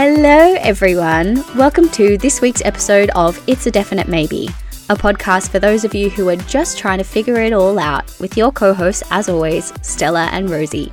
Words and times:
Hello, 0.00 0.54
everyone. 0.60 1.42
Welcome 1.56 1.88
to 1.88 2.16
this 2.18 2.40
week's 2.40 2.64
episode 2.64 3.10
of 3.16 3.42
It's 3.48 3.66
a 3.66 3.70
Definite 3.72 4.06
Maybe, 4.06 4.46
a 4.88 4.94
podcast 4.94 5.50
for 5.50 5.58
those 5.58 5.84
of 5.84 5.92
you 5.92 6.08
who 6.08 6.28
are 6.28 6.36
just 6.36 6.78
trying 6.78 6.98
to 6.98 7.04
figure 7.04 7.34
it 7.42 7.52
all 7.52 7.80
out 7.80 8.04
with 8.20 8.36
your 8.36 8.52
co 8.52 8.72
hosts, 8.72 9.02
as 9.10 9.28
always, 9.28 9.72
Stella 9.82 10.28
and 10.30 10.50
Rosie. 10.50 10.92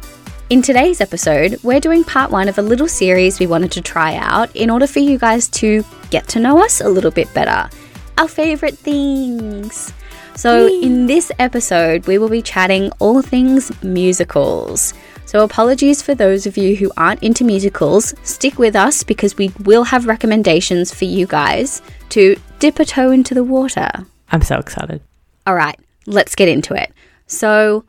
In 0.50 0.64
today's 0.64 1.02
episode, 1.02 1.60
we're 1.62 1.80
doing 1.80 2.04
part 2.04 2.32
one 2.32 2.50
of 2.50 2.58
a 2.58 2.64
little 2.64 2.88
series 2.88 3.40
we 3.40 3.46
wanted 3.46 3.72
to 3.74 3.82
try 3.82 4.16
out 4.16 4.50
in 4.56 4.72
order 4.72 4.88
for 4.88 5.02
you 5.02 5.20
guys 5.20 5.50
to 5.50 5.86
get 6.10 6.28
to 6.30 6.40
know 6.40 6.60
us 6.64 6.82
a 6.82 6.90
little 6.90 7.12
bit 7.12 7.32
better. 7.36 7.70
Our 8.18 8.28
favourite 8.28 8.76
things. 8.76 9.94
So, 10.36 10.68
in 10.68 11.06
this 11.06 11.32
episode, 11.38 12.08
we 12.08 12.18
will 12.18 12.28
be 12.28 12.42
chatting 12.42 12.92
all 12.98 13.22
things 13.22 13.72
musicals. 13.84 14.96
So, 15.36 15.44
apologies 15.44 16.02
for 16.02 16.16
those 16.16 16.46
of 16.46 16.56
you 16.56 16.78
who 16.78 16.94
aren't 16.96 17.22
into 17.22 17.44
musicals. 17.44 18.16
Stick 18.24 18.58
with 18.58 18.74
us 18.74 19.04
because 19.04 19.36
we 19.36 19.52
will 19.66 19.84
have 19.84 20.08
recommendations 20.08 20.94
for 20.94 21.04
you 21.04 21.28
guys 21.28 21.82
to 22.12 22.38
dip 22.60 22.80
a 22.80 22.86
toe 22.86 23.12
into 23.12 23.34
the 23.34 23.44
water. 23.44 23.90
I'm 24.32 24.42
so 24.42 24.58
excited. 24.58 25.02
All 25.46 25.54
right, 25.54 25.78
let's 26.06 26.36
get 26.36 26.48
into 26.48 26.74
it. 26.74 26.94
So, 27.28 27.84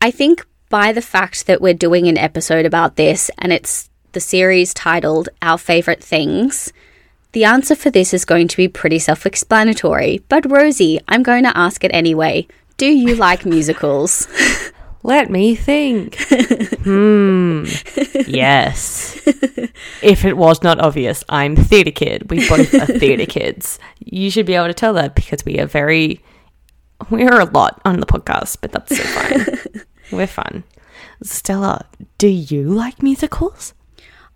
I 0.00 0.12
think 0.12 0.46
by 0.68 0.92
the 0.92 1.02
fact 1.02 1.48
that 1.48 1.60
we're 1.60 1.74
doing 1.74 2.06
an 2.06 2.16
episode 2.16 2.64
about 2.64 2.94
this 2.94 3.28
and 3.38 3.52
it's 3.52 3.90
the 4.12 4.20
series 4.20 4.72
titled 4.72 5.30
Our 5.42 5.58
Favorite 5.58 6.04
Things, 6.04 6.72
the 7.32 7.42
answer 7.42 7.74
for 7.74 7.90
this 7.90 8.14
is 8.14 8.24
going 8.24 8.46
to 8.46 8.56
be 8.56 8.68
pretty 8.68 9.00
self 9.00 9.26
explanatory. 9.26 10.22
But, 10.28 10.48
Rosie, 10.48 11.00
I'm 11.08 11.24
going 11.24 11.42
to 11.42 11.58
ask 11.58 11.82
it 11.82 11.90
anyway. 11.92 12.46
Do 12.76 12.86
you 12.86 13.16
like 13.16 13.44
musicals? 13.44 14.28
Let 15.02 15.30
me 15.30 15.54
think. 15.54 16.16
hmm. 16.82 17.64
Yes. 18.26 19.20
if 20.02 20.24
it 20.24 20.36
was 20.36 20.62
not 20.62 20.80
obvious, 20.80 21.22
I'm 21.28 21.54
theatre 21.54 21.92
kid. 21.92 22.30
We 22.30 22.48
both 22.48 22.74
are 22.74 22.86
theatre 22.86 23.26
kids. 23.28 23.78
You 24.04 24.30
should 24.30 24.46
be 24.46 24.54
able 24.54 24.66
to 24.66 24.74
tell 24.74 24.94
that 24.94 25.14
because 25.14 25.44
we 25.44 25.58
are 25.60 25.66
very. 25.66 26.22
We 27.10 27.22
are 27.24 27.40
a 27.40 27.44
lot 27.44 27.80
on 27.84 28.00
the 28.00 28.06
podcast, 28.06 28.58
but 28.60 28.72
that's 28.72 28.96
so 28.96 29.04
fine. 29.04 29.84
We're 30.12 30.26
fun. 30.26 30.64
Stella, 31.22 31.86
do 32.18 32.26
you 32.28 32.64
like 32.64 33.02
musicals? 33.02 33.74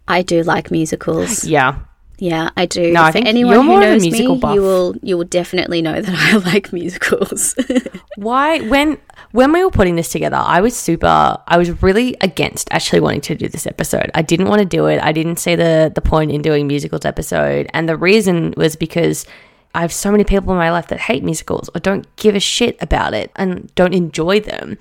I 0.07 0.23
do 0.23 0.43
like 0.43 0.71
musicals. 0.71 1.45
Yeah. 1.45 1.81
Yeah, 2.23 2.51
I 2.57 2.67
do. 2.67 2.93
No, 2.93 3.03
I 3.03 3.09
For 3.09 3.15
think 3.15 3.27
anyone 3.27 3.53
you're 3.55 3.63
who 3.65 3.69
more 3.69 3.83
of 3.83 3.89
a 3.89 3.91
knows 3.95 4.03
musical 4.03 4.37
me, 4.37 4.41
buff. 4.41 4.55
you 4.55 4.61
will 4.61 4.95
you 5.03 5.19
will 5.19 5.25
definitely 5.25 5.83
know 5.83 6.01
that 6.01 6.15
I 6.15 6.37
like 6.53 6.73
musicals. 6.73 7.57
Why 8.17 8.61
when 8.61 8.99
when 9.33 9.51
we 9.51 9.65
were 9.65 9.73
putting 9.73 9.97
this 9.97 10.09
together, 10.09 10.37
I 10.37 10.61
was 10.61 10.77
super 10.77 11.37
I 11.49 11.59
was 11.59 11.83
really 11.83 12.15
against 12.21 12.69
actually 12.71 13.01
wanting 13.01 13.23
to 13.23 13.35
do 13.35 13.49
this 13.49 13.67
episode. 13.67 14.09
I 14.15 14.23
didn't 14.23 14.47
want 14.47 14.61
to 14.61 14.65
do 14.65 14.87
it. 14.87 15.01
I 15.03 15.11
didn't 15.11 15.41
see 15.41 15.57
the 15.57 15.91
the 15.93 16.01
point 16.01 16.31
in 16.31 16.43
doing 16.43 16.69
musicals 16.69 17.05
episode. 17.05 17.67
And 17.75 17.89
the 17.89 17.97
reason 17.97 18.55
was 18.57 18.77
because 18.77 19.27
I 19.75 19.81
have 19.81 19.93
so 19.93 20.13
many 20.13 20.23
people 20.23 20.53
in 20.53 20.59
my 20.59 20.71
life 20.71 20.87
that 20.89 21.01
hate 21.01 21.25
musicals 21.25 21.71
or 21.75 21.81
don't 21.81 22.07
give 22.15 22.37
a 22.37 22.41
shit 22.41 22.81
about 22.81 23.15
it 23.15 23.33
and 23.35 23.75
don't 23.75 23.95
enjoy 23.95 24.39
them. 24.39 24.79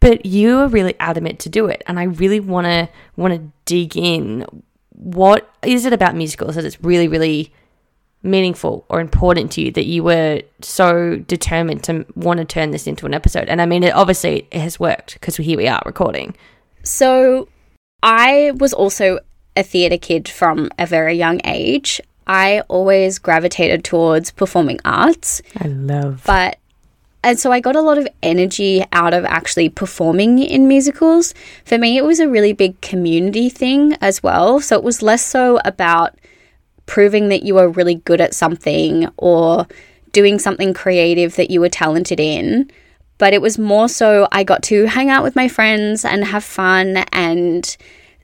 But 0.00 0.24
you 0.24 0.60
are 0.60 0.68
really 0.68 0.94
adamant 1.00 1.38
to 1.40 1.50
do 1.50 1.66
it 1.66 1.82
and 1.86 2.00
I 2.00 2.04
really 2.04 2.40
want 2.40 2.64
to 2.64 2.88
want 3.16 3.34
to 3.34 3.52
dig 3.66 3.94
in 3.94 4.46
what 4.98 5.52
is 5.62 5.86
it 5.86 5.92
about 5.92 6.14
musicals 6.14 6.56
that 6.56 6.64
it's 6.64 6.82
really 6.82 7.08
really 7.08 7.52
meaningful 8.22 8.84
or 8.88 9.00
important 9.00 9.52
to 9.52 9.60
you 9.60 9.70
that 9.70 9.86
you 9.86 10.02
were 10.02 10.42
so 10.60 11.16
determined 11.28 11.84
to 11.84 12.04
want 12.16 12.38
to 12.38 12.44
turn 12.44 12.72
this 12.72 12.86
into 12.86 13.06
an 13.06 13.14
episode? 13.14 13.48
And 13.48 13.62
I 13.62 13.66
mean, 13.66 13.84
it 13.84 13.94
obviously 13.94 14.48
it 14.50 14.60
has 14.60 14.80
worked 14.80 15.14
because 15.14 15.36
here 15.36 15.56
we 15.56 15.68
are 15.68 15.82
recording. 15.86 16.36
so, 16.82 17.48
I 18.02 18.52
was 18.56 18.72
also 18.72 19.18
a 19.56 19.62
theatre 19.62 19.98
kid 19.98 20.28
from 20.28 20.70
a 20.78 20.86
very 20.86 21.14
young 21.14 21.40
age. 21.44 22.00
I 22.26 22.60
always 22.68 23.18
gravitated 23.18 23.84
towards 23.84 24.30
performing 24.30 24.78
arts, 24.84 25.42
I 25.56 25.68
love. 25.68 26.22
but 26.26 26.58
and 27.24 27.38
so 27.38 27.50
I 27.50 27.60
got 27.60 27.76
a 27.76 27.82
lot 27.82 27.98
of 27.98 28.08
energy 28.22 28.84
out 28.92 29.12
of 29.12 29.24
actually 29.24 29.68
performing 29.68 30.38
in 30.38 30.68
musicals. 30.68 31.34
For 31.64 31.76
me, 31.76 31.96
it 31.96 32.04
was 32.04 32.20
a 32.20 32.28
really 32.28 32.52
big 32.52 32.80
community 32.80 33.48
thing 33.48 33.94
as 34.00 34.22
well. 34.22 34.60
So 34.60 34.76
it 34.76 34.84
was 34.84 35.02
less 35.02 35.24
so 35.24 35.58
about 35.64 36.16
proving 36.86 37.28
that 37.28 37.42
you 37.42 37.54
were 37.54 37.68
really 37.68 37.96
good 37.96 38.20
at 38.20 38.34
something 38.34 39.08
or 39.16 39.66
doing 40.12 40.38
something 40.38 40.72
creative 40.72 41.36
that 41.36 41.50
you 41.50 41.60
were 41.60 41.68
talented 41.68 42.20
in. 42.20 42.70
But 43.18 43.34
it 43.34 43.42
was 43.42 43.58
more 43.58 43.88
so 43.88 44.28
I 44.30 44.44
got 44.44 44.62
to 44.64 44.86
hang 44.86 45.10
out 45.10 45.24
with 45.24 45.34
my 45.34 45.48
friends 45.48 46.04
and 46.04 46.24
have 46.24 46.44
fun 46.44 46.98
and 47.12 47.76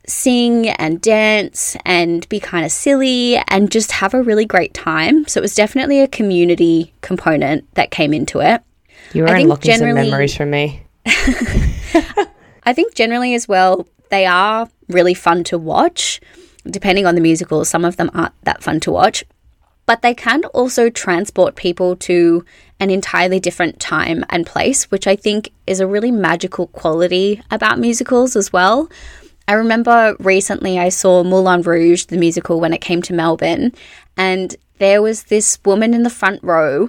sing 0.07 0.69
and 0.69 1.01
dance 1.01 1.77
and 1.85 2.29
be 2.29 2.39
kind 2.39 2.65
of 2.65 2.71
silly 2.71 3.37
and 3.49 3.73
just 3.73 3.91
have 3.91 4.15
a 4.15 4.23
really 4.23 4.45
great 4.45 4.73
time. 4.73 5.27
So 5.27 5.41
it 5.41 5.43
was 5.43 5.55
definitely 5.55 6.01
a 6.01 6.07
community 6.07 6.93
component 7.01 7.73
that 7.75 7.91
came 7.91 8.15
into 8.15 8.41
it. 8.41 8.63
You 9.13 9.27
I 9.27 9.31
are 9.31 9.35
think 9.37 9.45
unlocking 9.45 9.79
some 9.79 9.95
memories 9.95 10.37
from 10.37 10.51
me. 10.51 10.83
I 11.07 12.73
think 12.73 12.95
generally 12.95 13.35
as 13.35 13.47
well, 13.47 13.87
they 14.11 14.27
are 14.27 14.69
really 14.89 15.15
fun 15.15 15.45
to 15.45 15.59
watch. 15.59 16.21
Depending 16.67 17.07
on 17.07 17.15
the 17.15 17.21
musical, 17.21 17.65
some 17.65 17.85
of 17.85 17.97
them 17.97 18.11
aren't 18.15 18.35
that 18.45 18.63
fun 18.63 18.81
to 18.81 18.91
watch. 18.91 19.25
But 19.87 20.01
they 20.01 20.15
can 20.15 20.45
also 20.47 20.89
transport 20.89 21.57
people 21.57 21.95
to 21.97 22.45
an 22.81 22.91
entirely 22.91 23.39
different 23.39 23.81
time 23.81 24.25
and 24.31 24.47
place, 24.47 24.91
which 24.91 25.07
I 25.07 25.15
think 25.15 25.53
is 25.67 25.81
a 25.81 25.87
really 25.87 26.11
magical 26.11 26.69
quality 26.69 27.43
about 27.51 27.79
musicals 27.79 28.35
as 28.35 28.53
well. 28.53 28.89
I 29.47 29.53
remember 29.53 30.17
recently 30.21 30.79
I 30.79 30.89
saw 30.89 31.23
Moulin 31.23 31.63
Rouge, 31.63 32.07
the 32.07 32.17
musical, 32.17 32.61
when 32.61 32.73
it 32.73 32.81
came 32.81 33.03
to 33.03 33.13
Melbourne, 33.13 33.73
and 34.17 34.57
there 34.79 35.03
was 35.03 35.25
this 35.25 35.59
woman 35.65 35.93
in 35.93 36.03
the 36.03 36.11
front 36.11 36.43
row 36.43 36.89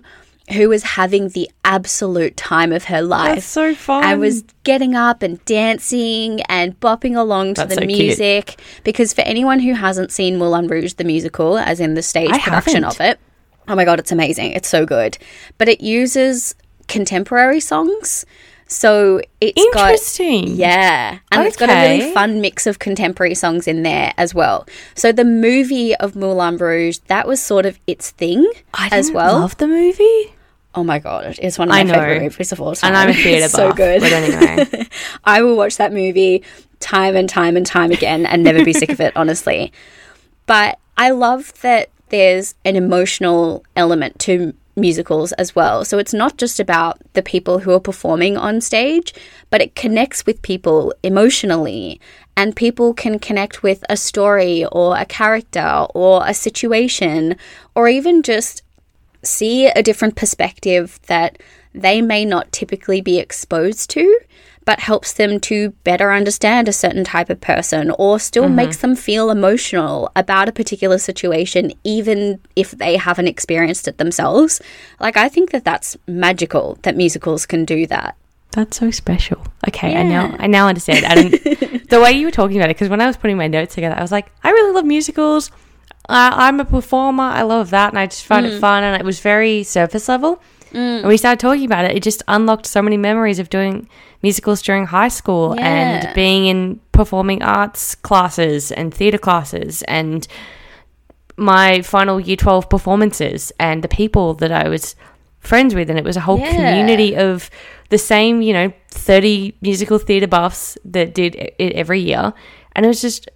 who 0.53 0.69
was 0.69 0.83
having 0.83 1.29
the 1.29 1.49
absolute 1.63 2.37
time 2.37 2.71
of 2.71 2.85
her 2.85 3.01
life. 3.01 3.35
That's 3.35 3.45
so 3.47 3.73
fun. 3.73 4.03
I 4.03 4.15
was 4.15 4.43
getting 4.63 4.93
up 4.95 5.23
and 5.23 5.43
dancing 5.45 6.41
and 6.43 6.79
bopping 6.79 7.17
along 7.17 7.55
to 7.55 7.61
That's 7.61 7.75
the 7.75 7.81
so 7.81 7.87
cute. 7.87 7.99
music. 7.99 8.61
Because 8.83 9.11
for 9.13 9.21
anyone 9.21 9.59
who 9.59 9.73
hasn't 9.73 10.11
seen 10.11 10.37
Moulin 10.37 10.67
Rouge, 10.67 10.93
the 10.93 11.03
musical, 11.03 11.57
as 11.57 11.79
in 11.79 11.95
the 11.95 12.03
stage 12.03 12.29
I 12.31 12.39
production 12.39 12.83
haven't. 12.83 12.99
of 12.99 13.05
it, 13.05 13.19
oh 13.67 13.75
my 13.75 13.85
God, 13.85 13.99
it's 13.99 14.11
amazing. 14.11 14.51
It's 14.51 14.69
so 14.69 14.85
good. 14.85 15.17
But 15.57 15.67
it 15.67 15.81
uses 15.81 16.53
contemporary 16.87 17.59
songs. 17.59 18.23
So 18.67 19.21
it's 19.41 19.63
got. 19.73 19.91
Interesting. 19.91 20.47
Yeah. 20.55 21.19
And 21.31 21.43
it's 21.43 21.57
got 21.57 21.69
a 21.69 21.97
really 21.97 22.13
fun 22.13 22.41
mix 22.41 22.67
of 22.67 22.79
contemporary 22.79 23.35
songs 23.35 23.67
in 23.67 23.81
there 23.83 24.13
as 24.17 24.33
well. 24.35 24.67
So 24.95 25.11
the 25.11 25.25
movie 25.25 25.95
of 25.95 26.15
Moulin 26.15 26.57
Rouge, 26.57 26.97
that 27.07 27.27
was 27.27 27.39
sort 27.41 27.65
of 27.65 27.79
its 27.87 28.11
thing 28.11 28.47
I 28.73 28.89
as 28.91 29.07
didn't 29.07 29.15
well. 29.17 29.39
love 29.39 29.57
the 29.57 29.67
movie. 29.67 30.34
Oh 30.75 30.83
my 30.83 30.99
god, 30.99 31.37
it's 31.41 31.57
one 31.57 31.69
of 31.69 31.71
my 31.71 31.85
favorite 31.85 32.21
movies 32.23 32.51
of 32.51 32.61
all 32.61 32.75
time. 32.75 32.89
And 32.89 32.97
I'm 32.97 33.09
a 33.09 33.13
theatre 33.23 33.47
so 33.47 33.71
good. 33.73 34.01
but 34.01 34.11
anyway. 34.11 34.87
I 35.23 35.41
will 35.41 35.55
watch 35.55 35.77
that 35.77 35.93
movie 35.93 36.43
time 36.79 37.15
and 37.15 37.29
time 37.29 37.55
and 37.55 37.65
time 37.65 37.91
again 37.91 38.25
and 38.25 38.43
never 38.43 38.63
be 38.63 38.73
sick 38.73 38.89
of 38.89 38.99
it, 38.99 39.13
honestly. 39.15 39.71
But 40.45 40.77
I 40.97 41.11
love 41.11 41.53
that 41.61 41.89
there's 42.09 42.55
an 42.65 42.75
emotional 42.75 43.63
element 43.75 44.19
to 44.19 44.53
musicals 44.75 45.31
as 45.33 45.55
well. 45.55 45.85
So 45.85 45.97
it's 45.97 46.13
not 46.13 46.37
just 46.37 46.59
about 46.59 46.99
the 47.13 47.23
people 47.23 47.59
who 47.59 47.71
are 47.71 47.79
performing 47.79 48.37
on 48.37 48.59
stage, 48.59 49.13
but 49.49 49.61
it 49.61 49.75
connects 49.75 50.25
with 50.25 50.41
people 50.41 50.93
emotionally. 51.01 52.01
And 52.37 52.55
people 52.55 52.93
can 52.93 53.17
connect 53.17 53.63
with 53.63 53.85
a 53.89 53.95
story 53.95 54.65
or 54.65 54.97
a 54.97 55.05
character 55.05 55.87
or 55.95 56.27
a 56.27 56.33
situation 56.33 57.37
or 57.73 57.87
even 57.87 58.21
just 58.21 58.61
see 59.25 59.67
a 59.67 59.83
different 59.83 60.15
perspective 60.15 60.99
that 61.07 61.39
they 61.73 62.01
may 62.01 62.25
not 62.25 62.51
typically 62.51 63.01
be 63.01 63.19
exposed 63.19 63.89
to, 63.91 64.19
but 64.65 64.79
helps 64.79 65.13
them 65.13 65.39
to 65.39 65.69
better 65.83 66.11
understand 66.11 66.67
a 66.67 66.73
certain 66.73 67.03
type 67.03 67.29
of 67.29 67.39
person 67.39 67.91
or 67.99 68.19
still 68.19 68.45
mm-hmm. 68.45 68.55
makes 68.55 68.77
them 68.77 68.95
feel 68.95 69.29
emotional 69.29 70.11
about 70.15 70.49
a 70.49 70.51
particular 70.51 70.97
situation, 70.97 71.71
even 71.83 72.39
if 72.55 72.71
they 72.71 72.97
haven't 72.97 73.27
experienced 73.27 73.87
it 73.87 73.99
themselves. 73.99 74.61
Like, 74.99 75.17
I 75.17 75.29
think 75.29 75.51
that 75.51 75.63
that's 75.63 75.95
magical 76.07 76.79
that 76.81 76.97
musicals 76.97 77.45
can 77.45 77.63
do 77.63 77.85
that. 77.87 78.17
That's 78.51 78.77
so 78.77 78.89
special. 78.89 79.45
Okay, 79.67 79.95
I 79.95 80.03
now 80.03 80.33
I 80.39 80.47
now 80.47 80.69
understand. 80.69 81.05
I 81.05 81.15
didn't, 81.15 81.89
the 81.89 81.99
way 81.99 82.13
you 82.13 82.25
were 82.25 82.31
talking 82.31 82.55
about 82.57 82.69
it, 82.69 82.75
because 82.75 82.89
when 82.89 83.01
I 83.01 83.05
was 83.05 83.17
putting 83.17 83.37
my 83.37 83.47
notes 83.47 83.75
together, 83.75 83.95
I 83.97 84.01
was 84.01 84.13
like, 84.13 84.31
I 84.43 84.51
really 84.51 84.71
love 84.71 84.85
musicals. 84.85 85.51
Uh, 86.07 86.31
I'm 86.33 86.59
a 86.59 86.65
performer. 86.65 87.23
I 87.23 87.41
love 87.43 87.69
that, 87.71 87.89
and 87.89 87.99
I 87.99 88.05
just 88.05 88.25
find 88.25 88.45
it 88.45 88.59
fun. 88.59 88.83
And 88.83 88.99
it 88.99 89.05
was 89.05 89.19
very 89.19 89.63
surface 89.63 90.07
level. 90.07 90.41
And 90.73 91.07
we 91.07 91.15
started 91.15 91.39
talking 91.39 91.63
about 91.65 91.85
it. 91.85 91.95
It 91.95 92.03
just 92.03 92.21
unlocked 92.27 92.65
so 92.65 92.81
many 92.81 92.97
memories 92.97 93.39
of 93.39 93.49
doing 93.49 93.87
musicals 94.21 94.61
during 94.61 94.85
high 94.87 95.07
school 95.07 95.55
Yeah. 95.57 95.65
and 95.65 96.13
being 96.15 96.47
in 96.47 96.81
performing 96.91 97.41
arts 97.41 97.95
classes 97.95 98.73
and 98.73 98.93
theatre 98.93 99.17
classes 99.17 99.83
and 99.83 100.27
my 101.37 101.81
final 101.81 102.19
year 102.19 102.35
12 102.35 102.69
performances 102.69 103.53
and 103.57 103.83
the 103.83 103.87
people 103.87 104.33
that 104.35 104.51
I 104.51 104.67
was 104.67 104.97
friends 105.39 105.73
with. 105.75 105.89
And 105.89 105.97
it 105.97 106.03
was 106.03 106.17
a 106.17 106.21
whole 106.21 106.39
Yeah. 106.39 106.51
community 106.51 107.15
of 107.15 107.49
the 107.89 107.97
same, 107.97 108.41
you 108.41 108.51
know, 108.51 108.73
30 108.91 109.55
musical 109.61 109.97
theatre 109.97 110.27
buffs 110.27 110.77
that 110.83 111.13
did 111.13 111.35
it 111.35 111.71
every 111.73 112.01
year. 112.01 112.33
And 112.73 112.85
it 112.85 112.89
was 112.89 113.01
just 113.01 113.29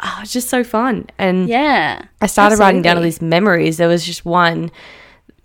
Ah, 0.00 0.16
oh, 0.18 0.22
it's 0.22 0.32
just 0.32 0.48
so 0.48 0.64
fun. 0.64 1.06
And 1.18 1.48
Yeah. 1.48 2.02
I 2.20 2.26
started 2.26 2.58
writing 2.58 2.82
down 2.82 2.96
all 2.96 3.02
these 3.02 3.22
memories. 3.22 3.76
There 3.76 3.88
was 3.88 4.04
just 4.04 4.24
one. 4.24 4.70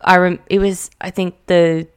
I 0.02 0.18
rem- 0.18 0.40
it 0.50 0.60
was 0.60 0.90
I 1.02 1.12
think 1.12 1.36
the 1.48 1.88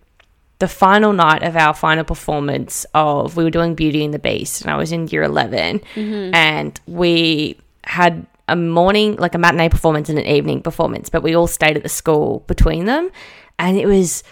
the 0.58 0.69
final 0.69 1.12
night 1.12 1.43
of 1.43 1.56
our 1.56 1.75
final 1.75 2.04
performance 2.04 2.87
of 2.94 3.37
we 3.37 3.43
were 3.43 3.50
doing 3.50 3.75
Beauty 3.75 4.04
and 4.04 4.14
the 4.14 4.19
Beast, 4.19 4.62
and 4.62 4.70
I 4.70 4.76
was 4.76 4.93
in 4.93 5.08
year 5.08 5.25
11 5.25 5.81
mm-hmm. 5.96 6.34
and 6.34 6.81
we 6.87 7.56
had 7.82 8.26
a 8.46 8.54
morning 8.54 9.16
like 9.16 9.34
a 9.34 9.38
matinee 9.38 9.69
performance 9.69 10.08
and 10.08 10.19
an 10.20 10.26
evening 10.26 10.62
performance, 10.62 11.08
but 11.08 11.22
we 11.22 11.34
all 11.34 11.49
stayed 11.49 11.76
at 11.76 11.82
the 11.82 11.88
school 11.88 12.44
between 12.46 12.84
them, 12.84 13.10
and 13.58 13.76
it 13.76 13.87
was 13.87 14.22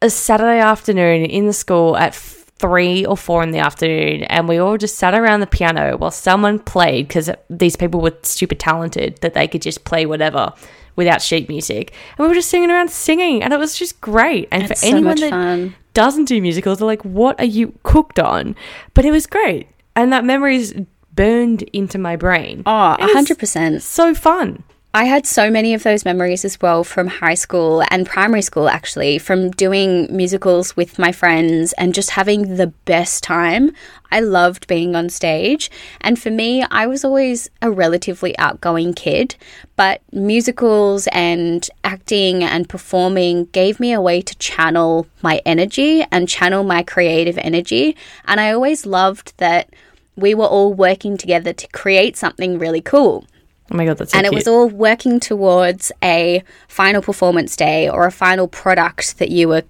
a 0.00 0.08
Saturday 0.08 0.60
afternoon 0.60 1.26
in 1.26 1.46
the 1.46 1.52
school 1.52 1.96
at 1.96 2.14
three 2.58 3.04
or 3.04 3.16
four 3.16 3.42
in 3.42 3.50
the 3.50 3.58
afternoon, 3.58 4.22
and 4.24 4.48
we 4.48 4.58
all 4.58 4.76
just 4.78 4.96
sat 4.96 5.14
around 5.14 5.40
the 5.40 5.46
piano 5.46 5.96
while 5.96 6.10
someone 6.10 6.58
played 6.58 7.06
because 7.08 7.30
these 7.50 7.76
people 7.76 8.00
were 8.00 8.16
super 8.22 8.54
talented 8.54 9.18
that 9.20 9.34
they 9.34 9.46
could 9.46 9.62
just 9.62 9.84
play 9.84 10.06
whatever 10.06 10.52
without 10.96 11.20
sheet 11.20 11.48
music, 11.50 11.92
and 12.16 12.24
we 12.24 12.28
were 12.28 12.34
just 12.34 12.48
singing 12.48 12.70
around 12.70 12.90
singing, 12.90 13.42
and 13.42 13.52
it 13.52 13.58
was 13.58 13.76
just 13.78 14.00
great. 14.00 14.48
And 14.50 14.62
It's 14.62 14.80
for 14.80 14.86
so 14.86 14.96
anyone 14.96 15.20
that 15.20 15.30
fun. 15.30 15.74
doesn't 15.92 16.24
do 16.24 16.40
musicals, 16.40 16.78
they're 16.78 16.86
like, 16.86 17.02
"What 17.04 17.38
are 17.38 17.44
you 17.44 17.74
cooked 17.82 18.18
on?" 18.18 18.56
But 18.94 19.04
it 19.04 19.10
was 19.10 19.26
great, 19.26 19.68
and 19.94 20.10
that 20.12 20.24
memory 20.24 20.56
is 20.56 20.74
burned 21.14 21.62
into 21.74 21.98
my 21.98 22.16
brain. 22.16 22.62
Oh, 22.66 22.96
100%. 23.00 23.82
so 23.82 24.14
fun. 24.14 24.62
I 24.96 25.04
had 25.04 25.26
so 25.26 25.50
many 25.50 25.74
of 25.74 25.82
those 25.82 26.06
memories 26.06 26.42
as 26.42 26.58
well 26.58 26.82
from 26.82 27.06
high 27.06 27.34
school 27.34 27.82
and 27.90 28.06
primary 28.06 28.40
school, 28.40 28.66
actually, 28.66 29.18
from 29.18 29.50
doing 29.50 30.08
musicals 30.10 30.74
with 30.74 30.98
my 30.98 31.12
friends 31.12 31.74
and 31.74 31.92
just 31.92 32.12
having 32.12 32.56
the 32.56 32.68
best 32.86 33.22
time. 33.22 33.72
I 34.10 34.20
loved 34.20 34.66
being 34.66 34.96
on 34.96 35.10
stage. 35.10 35.70
And 36.00 36.18
for 36.18 36.30
me, 36.30 36.62
I 36.70 36.86
was 36.86 37.04
always 37.04 37.50
a 37.60 37.70
relatively 37.70 38.38
outgoing 38.38 38.94
kid, 38.94 39.36
but 39.76 40.00
musicals 40.12 41.08
and 41.12 41.68
acting 41.84 42.42
and 42.42 42.66
performing 42.66 43.50
gave 43.52 43.78
me 43.78 43.92
a 43.92 44.00
way 44.00 44.22
to 44.22 44.34
channel 44.38 45.06
my 45.20 45.42
energy 45.44 46.06
and 46.10 46.26
channel 46.26 46.64
my 46.64 46.82
creative 46.82 47.36
energy. 47.36 47.94
And 48.24 48.40
I 48.40 48.50
always 48.50 48.86
loved 48.86 49.34
that 49.36 49.68
we 50.16 50.34
were 50.34 50.46
all 50.46 50.72
working 50.72 51.18
together 51.18 51.52
to 51.52 51.68
create 51.68 52.16
something 52.16 52.58
really 52.58 52.80
cool 52.80 53.26
Oh 53.70 53.76
my 53.76 53.84
god, 53.84 53.98
that's 53.98 54.12
so 54.12 54.18
and 54.18 54.26
it 54.26 54.32
was 54.32 54.46
all 54.46 54.68
working 54.68 55.18
towards 55.18 55.90
a 56.02 56.42
final 56.68 57.02
performance 57.02 57.56
day 57.56 57.88
or 57.88 58.06
a 58.06 58.12
final 58.12 58.46
product 58.46 59.18
that 59.18 59.30
you 59.30 59.48
were 59.48 59.62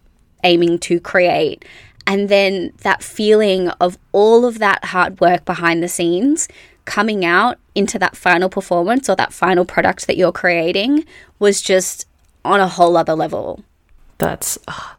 aiming 0.44 0.78
to 0.80 1.00
create. 1.00 1.64
And 2.06 2.28
then 2.28 2.72
that 2.82 3.02
feeling 3.02 3.68
of 3.80 3.98
all 4.12 4.44
of 4.44 4.58
that 4.58 4.84
hard 4.86 5.20
work 5.20 5.44
behind 5.44 5.82
the 5.82 5.88
scenes 5.88 6.46
coming 6.84 7.24
out 7.24 7.58
into 7.74 7.98
that 7.98 8.16
final 8.16 8.48
performance 8.48 9.08
or 9.08 9.16
that 9.16 9.32
final 9.32 9.64
product 9.64 10.06
that 10.06 10.16
you're 10.16 10.30
creating 10.30 11.04
was 11.38 11.60
just 11.60 12.06
on 12.44 12.60
a 12.60 12.68
whole 12.68 12.96
other 12.96 13.14
level. 13.14 13.64
That's 14.18 14.58
ah. 14.68 14.96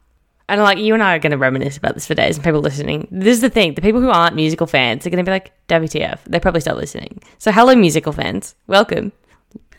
And 0.50 0.62
like 0.62 0.78
you 0.78 0.94
and 0.94 1.04
I 1.04 1.16
are 1.16 1.20
going 1.20 1.32
to 1.32 1.38
reminisce 1.38 1.78
about 1.78 1.94
this 1.94 2.08
for 2.08 2.16
days, 2.16 2.38
and 2.38 2.44
people 2.44 2.62
listening. 2.62 3.08
This 3.12 3.36
is 3.36 3.42
the 3.42 3.50
thing: 3.50 3.74
the 3.74 3.82
people 3.82 4.02
who 4.02 4.10
aren't 4.10 4.36
musical 4.36 4.68
fans 4.68 5.06
are 5.06 5.10
going 5.10 5.24
to 5.24 5.30
be 5.30 5.32
like, 5.32 5.52
"WTF?" 5.68 6.20
They 6.26 6.40
probably 6.40 6.62
stop 6.62 6.78
listening. 6.78 7.22
So, 7.38 7.52
hello, 7.52 7.76
musical 7.76 8.14
fans, 8.14 8.56
welcome. 8.68 9.12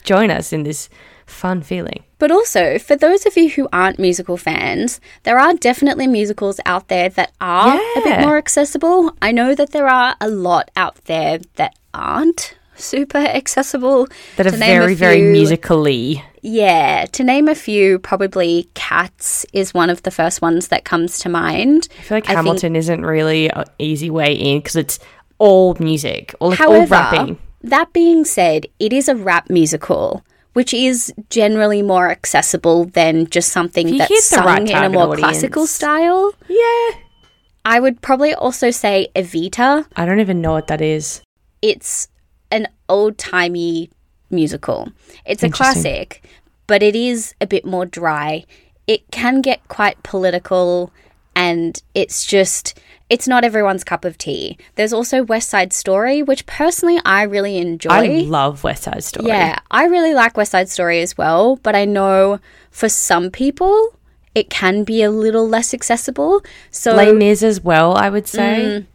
Join 0.03 0.31
us 0.31 0.53
in 0.53 0.63
this 0.63 0.89
fun 1.25 1.61
feeling. 1.61 2.03
But 2.17 2.31
also, 2.31 2.79
for 2.79 2.95
those 2.95 3.25
of 3.25 3.37
you 3.37 3.49
who 3.49 3.69
aren't 3.71 3.99
musical 3.99 4.37
fans, 4.37 4.99
there 5.23 5.39
are 5.39 5.53
definitely 5.53 6.07
musicals 6.07 6.59
out 6.65 6.87
there 6.87 7.09
that 7.09 7.31
are 7.39 7.77
a 7.77 8.01
bit 8.01 8.21
more 8.21 8.37
accessible. 8.37 9.13
I 9.21 9.31
know 9.31 9.55
that 9.55 9.71
there 9.71 9.87
are 9.87 10.15
a 10.19 10.29
lot 10.29 10.71
out 10.75 10.95
there 11.05 11.39
that 11.55 11.75
aren't 11.93 12.57
super 12.75 13.17
accessible. 13.17 14.07
That 14.37 14.47
are 14.47 14.51
To 14.51 14.57
name 14.57 14.81
a 14.81 14.85
very, 14.85 14.95
very 14.95 15.21
musically. 15.21 16.23
Yeah, 16.41 17.05
to 17.11 17.23
name 17.23 17.47
a 17.47 17.55
few, 17.55 17.99
probably 17.99 18.69
Cats 18.73 19.45
is 19.53 19.73
one 19.73 19.89
of 19.89 20.03
the 20.03 20.11
first 20.11 20.41
ones 20.41 20.69
that 20.69 20.85
comes 20.85 21.19
to 21.19 21.29
mind. 21.29 21.87
I 21.97 22.01
feel 22.01 22.15
like 22.17 22.25
I 22.25 22.27
think- 22.27 22.37
Hamilton 22.37 22.75
isn't 22.75 23.05
really 23.05 23.49
an 23.49 23.65
easy 23.77 24.09
way 24.09 24.33
in 24.33 24.59
because 24.59 24.75
it's 24.75 24.99
all 25.37 25.75
music, 25.79 26.35
or 26.39 26.51
like 26.51 26.61
all 26.61 26.85
rapping. 26.87 27.37
that 27.61 27.93
being 27.93 28.25
said, 28.25 28.67
it 28.79 28.91
is 28.93 29.07
a 29.07 29.15
rap 29.15 29.49
musical, 29.49 30.23
which 30.53 30.73
is 30.73 31.13
generally 31.29 31.81
more 31.81 32.09
accessible 32.09 32.85
than 32.85 33.27
just 33.27 33.49
something 33.51 33.97
that's 33.97 34.25
sung 34.25 34.45
right 34.45 34.69
in 34.69 34.75
a 34.83 34.89
more 34.89 35.03
audience. 35.03 35.19
classical 35.19 35.65
style. 35.67 36.33
Yeah, 36.47 36.89
I 37.65 37.79
would 37.79 38.01
probably 38.01 38.33
also 38.33 38.71
say 38.71 39.07
Evita. 39.15 39.85
I 39.95 40.05
don't 40.05 40.19
even 40.19 40.41
know 40.41 40.51
what 40.53 40.67
that 40.67 40.81
is. 40.81 41.21
It's 41.61 42.07
an 42.51 42.67
old 42.87 43.17
timey 43.17 43.89
musical. 44.31 44.89
It's 45.25 45.43
a 45.43 45.49
classic, 45.49 46.23
but 46.67 46.81
it 46.83 46.95
is 46.95 47.33
a 47.41 47.47
bit 47.47 47.65
more 47.65 47.85
dry. 47.85 48.45
It 48.87 49.09
can 49.11 49.41
get 49.41 49.67
quite 49.67 50.01
political, 50.03 50.91
and 51.35 51.81
it's 51.93 52.25
just. 52.25 52.79
It's 53.09 53.27
not 53.27 53.43
everyone's 53.43 53.83
cup 53.83 54.05
of 54.05 54.19
tea. 54.19 54.55
There's 54.75 54.93
also 54.93 55.23
West 55.23 55.49
Side 55.49 55.73
Story, 55.73 56.21
which 56.21 56.45
personally 56.45 56.99
I 57.03 57.23
really 57.23 57.57
enjoy. 57.57 57.89
I 57.91 58.05
love 58.21 58.63
West 58.63 58.83
Side 58.83 59.03
Story. 59.03 59.25
Yeah, 59.29 59.57
I 59.71 59.85
really 59.85 60.13
like 60.13 60.37
West 60.37 60.51
Side 60.51 60.69
Story 60.69 61.01
as 61.01 61.17
well, 61.17 61.55
but 61.63 61.75
I 61.75 61.85
know 61.85 62.39
for 62.69 62.87
some 62.87 63.31
people 63.31 63.95
it 64.35 64.51
can 64.51 64.83
be 64.83 65.01
a 65.01 65.09
little 65.09 65.47
less 65.49 65.73
accessible. 65.73 66.43
So 66.69 66.93
Les 66.95 67.11
Mis 67.11 67.41
as 67.41 67.61
well. 67.61 67.97
I 67.97 68.11
would 68.11 68.27
say 68.27 68.85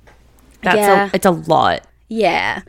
that's 0.63 0.77
Mm. 0.79 0.81
yeah. 0.81 1.07
a, 1.07 1.11
it's 1.13 1.27
a 1.27 1.33
lot. 1.33 1.83
yeah. 2.09 2.63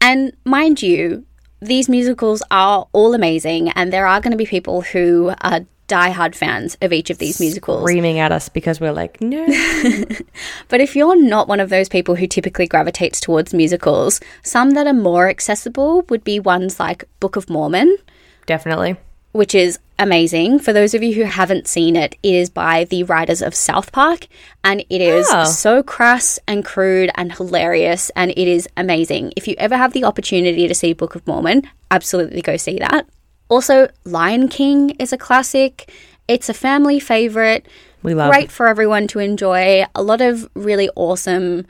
And 0.00 0.32
mind 0.46 0.80
you, 0.80 1.26
these 1.60 1.88
musicals 1.88 2.42
are 2.50 2.88
all 2.92 3.14
amazing 3.14 3.70
and 3.70 3.92
there 3.92 4.06
are 4.06 4.20
going 4.20 4.32
to 4.32 4.36
be 4.36 4.46
people 4.46 4.82
who 4.82 5.32
are 5.40 5.60
diehard 5.88 6.36
fans 6.36 6.76
of 6.80 6.92
each 6.92 7.10
of 7.10 7.18
these 7.18 7.40
musicals. 7.40 7.82
Screaming 7.82 8.20
at 8.20 8.30
us 8.30 8.48
because 8.48 8.80
we're 8.80 8.92
like, 8.92 9.20
no. 9.20 9.44
But 10.68 10.80
if 10.80 10.94
you're 10.94 11.20
not 11.20 11.48
one 11.48 11.58
of 11.58 11.68
those 11.68 11.88
people 11.88 12.14
who 12.14 12.28
typically 12.28 12.68
gravitates 12.68 13.20
towards 13.20 13.52
musicals, 13.52 14.20
some 14.42 14.70
that 14.72 14.86
are 14.86 14.92
more 14.92 15.28
accessible 15.28 16.02
would 16.08 16.22
be 16.22 16.38
ones 16.38 16.78
like 16.78 17.04
Book 17.18 17.34
of 17.34 17.50
Mormon, 17.50 17.96
Definitely. 18.46 18.96
Which 19.32 19.54
is 19.54 19.78
amazing. 19.98 20.58
For 20.58 20.72
those 20.72 20.94
of 20.94 21.02
you 21.02 21.14
who 21.14 21.24
haven't 21.24 21.68
seen 21.68 21.94
it, 21.94 22.16
it 22.22 22.34
is 22.34 22.48
by 22.50 22.84
the 22.84 23.02
writers 23.04 23.42
of 23.42 23.54
South 23.54 23.92
Park, 23.92 24.26
and 24.64 24.80
it 24.88 25.00
is 25.00 25.26
Oh. 25.30 25.44
so 25.44 25.82
crass 25.82 26.38
and 26.48 26.64
crude 26.64 27.10
and 27.16 27.32
hilarious, 27.32 28.10
and 28.16 28.30
it 28.30 28.38
is 28.48 28.68
amazing. 28.76 29.32
If 29.36 29.46
you 29.46 29.54
ever 29.58 29.76
have 29.76 29.92
the 29.92 30.04
opportunity 30.04 30.66
to 30.66 30.74
see 30.74 30.92
Book 30.94 31.14
of 31.14 31.26
Mormon, 31.26 31.62
absolutely 31.90 32.40
go 32.40 32.56
see 32.56 32.78
that. 32.78 33.06
Also, 33.48 33.88
Lion 34.04 34.48
King 34.48 34.90
is 34.98 35.12
a 35.12 35.18
classic. 35.18 35.92
It's 36.28 36.48
a 36.48 36.54
family 36.54 36.98
favorite. 37.00 37.66
We 38.02 38.14
love 38.14 38.30
Great 38.32 38.50
for 38.50 38.68
everyone 38.68 39.06
to 39.08 39.18
enjoy. 39.18 39.84
A 39.94 40.02
lot 40.02 40.20
of 40.22 40.48
really 40.54 40.88
awesome 40.96 41.66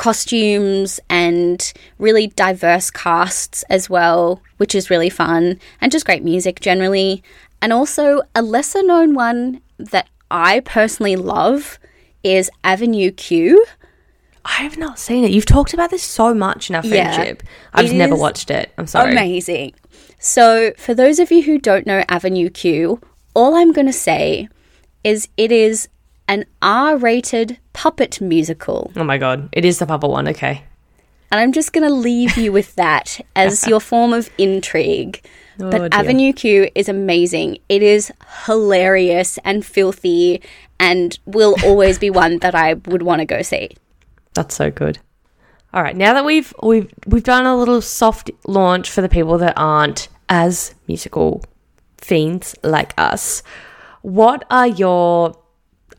costumes 0.00 0.98
and 1.10 1.74
really 1.98 2.28
diverse 2.28 2.90
casts 2.90 3.64
as 3.64 3.90
well, 3.90 4.40
which 4.56 4.74
is 4.74 4.88
really 4.88 5.10
fun, 5.10 5.60
and 5.78 5.92
just 5.92 6.06
great 6.06 6.24
music 6.24 6.58
generally. 6.60 7.22
And 7.60 7.70
also, 7.70 8.22
a 8.34 8.40
lesser 8.40 8.82
known 8.82 9.14
one 9.14 9.60
that 9.76 10.08
I 10.30 10.60
personally 10.60 11.16
love 11.16 11.78
is 12.24 12.50
Avenue 12.64 13.10
Q. 13.10 13.62
I 14.42 14.62
have 14.62 14.78
not 14.78 14.98
seen 14.98 15.22
it. 15.22 15.32
You've 15.32 15.44
talked 15.44 15.74
about 15.74 15.90
this 15.90 16.02
so 16.02 16.32
much 16.32 16.70
in 16.70 16.76
our 16.76 16.86
Yeah. 16.86 17.12
friendship. 17.12 17.42
I've 17.74 17.92
never 17.92 18.16
watched 18.16 18.50
it. 18.50 18.72
I'm 18.78 18.86
sorry. 18.86 19.12
Amazing. 19.12 19.74
So, 20.18 20.72
for 20.78 20.94
those 20.94 21.18
of 21.18 21.30
you 21.30 21.42
who 21.42 21.58
don't 21.58 21.86
know 21.86 22.04
Avenue 22.08 22.48
Q, 22.48 23.02
all 23.34 23.54
I'm 23.54 23.72
going 23.72 23.86
to 23.86 23.92
say 23.92 24.48
is 25.04 25.28
it 25.36 25.52
is 25.52 25.88
an 26.30 26.46
R 26.62 26.96
rated 26.96 27.58
puppet 27.72 28.20
musical. 28.20 28.92
Oh 28.94 29.04
my 29.04 29.18
god, 29.18 29.48
it 29.52 29.64
is 29.64 29.80
the 29.80 29.86
puppet 29.86 30.08
one. 30.08 30.28
Okay. 30.28 30.62
And 31.32 31.40
I'm 31.40 31.52
just 31.52 31.72
going 31.72 31.86
to 31.86 31.94
leave 31.94 32.36
you 32.36 32.50
with 32.52 32.74
that 32.76 33.20
as 33.36 33.66
your 33.68 33.80
form 33.80 34.12
of 34.12 34.30
intrigue. 34.38 35.22
Oh, 35.60 35.70
but 35.70 35.78
dear. 35.78 35.88
Avenue 35.92 36.32
Q 36.32 36.70
is 36.74 36.88
amazing. 36.88 37.58
It 37.68 37.82
is 37.82 38.12
hilarious 38.46 39.38
and 39.44 39.64
filthy 39.64 40.40
and 40.78 41.18
will 41.26 41.56
always 41.64 41.98
be 41.98 42.10
one 42.10 42.38
that 42.38 42.54
I 42.54 42.74
would 42.74 43.02
want 43.02 43.20
to 43.20 43.26
go 43.26 43.42
see. 43.42 43.70
That's 44.34 44.54
so 44.54 44.70
good. 44.70 44.98
All 45.72 45.82
right, 45.82 45.96
now 45.96 46.14
that 46.14 46.24
we've 46.24 46.54
we've 46.62 46.92
we've 47.06 47.24
done 47.24 47.46
a 47.46 47.56
little 47.56 47.80
soft 47.80 48.30
launch 48.46 48.90
for 48.90 49.02
the 49.02 49.08
people 49.08 49.38
that 49.38 49.54
aren't 49.56 50.08
as 50.28 50.74
musical 50.86 51.42
fiends 51.98 52.56
like 52.62 52.92
us, 52.98 53.42
what 54.02 54.44
are 54.50 54.66
your 54.66 55.39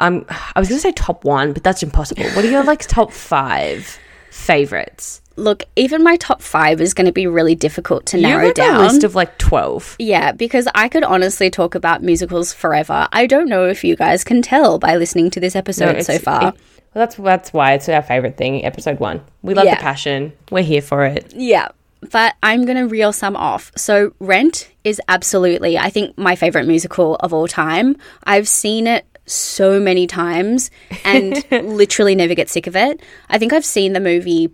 um 0.02 0.26
I 0.56 0.60
was 0.60 0.68
going 0.68 0.78
to 0.78 0.82
say 0.82 0.92
top 0.92 1.24
1, 1.24 1.54
but 1.54 1.64
that's 1.64 1.82
impossible. 1.84 2.24
What 2.32 2.44
are 2.44 2.50
your 2.52 2.64
like 2.64 2.82
top 2.88 3.12
5 3.14 3.98
favorites? 4.30 5.22
Look, 5.38 5.64
even 5.78 6.04
my 6.04 6.18
top 6.18 6.42
five 6.42 6.82
is 6.82 6.94
going 6.94 7.06
to 7.08 7.14
be 7.14 7.26
really 7.26 7.56
difficult 7.56 8.06
to 8.08 8.18
narrow 8.18 8.42
you 8.42 8.48
have 8.48 8.56
down. 8.56 8.76
a 8.76 8.80
list 8.82 9.04
of 9.06 9.16
like 9.16 9.38
12. 9.38 9.96
Yeah, 9.98 10.34
because 10.34 10.68
I 10.76 10.90
could 10.90 11.04
honestly 11.06 11.50
talk 11.50 11.74
about 11.74 12.04
musicals 12.04 12.52
forever. 12.54 13.08
I 13.14 13.28
don't 13.28 13.48
know 13.48 13.66
if 13.68 13.84
you 13.84 13.96
guys 13.96 14.24
can 14.26 14.42
tell 14.42 14.78
by 14.78 14.98
listening 14.98 15.30
to 15.32 15.40
this 15.40 15.56
episode 15.56 15.92
it's- 15.96 16.06
so 16.08 16.20
far. 16.20 16.50
it- 16.50 16.56
well, 16.94 17.06
that's 17.06 17.16
that's 17.16 17.54
why 17.54 17.72
it's 17.74 17.88
our 17.88 18.02
favorite 18.02 18.36
thing, 18.36 18.66
episode 18.66 19.00
1. 19.00 19.22
We 19.42 19.54
love 19.54 19.66
Yeah. 19.66 19.76
the 19.76 19.82
passion. 19.82 20.34
We're 20.52 20.64
here 20.64 20.82
for 20.82 21.06
it. 21.06 21.34
yeah. 21.36 21.70
but 22.12 22.34
I'm 22.42 22.66
going 22.66 22.78
to 22.78 22.88
reel 22.88 23.14
some 23.14 23.36
off. 23.36 23.72
So, 23.78 24.14
Rent 24.20 24.70
is 24.84 25.00
absolutely, 25.08 25.78
I 25.78 25.92
think, 25.92 26.18
my 26.18 26.36
favorite 26.36 26.66
musical 26.66 27.16
of 27.18 27.32
all 27.32 27.48
time. 27.48 27.96
I've 28.24 28.48
seen 28.48 28.88
it 28.88 29.06
so 29.32 29.80
many 29.80 30.08
times 30.08 30.70
and 31.04 31.44
literally 31.52 32.16
never 32.16 32.36
get 32.36 32.50
sick 32.50 32.68
of 32.68 32.76
it. 32.76 33.02
I 33.30 33.38
think 33.38 33.54
I've 33.54 33.66
seen 33.66 33.94
the 33.94 34.00
movie 34.00 34.52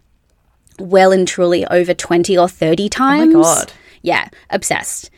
well 0.80 1.12
and 1.12 1.28
truly 1.28 1.66
over 1.68 1.94
20 1.94 2.38
or 2.38 2.48
30 2.48 2.90
times. 2.90 3.34
God. 3.34 3.74
Yeah, 4.02 4.30
obsessed. 4.50 5.10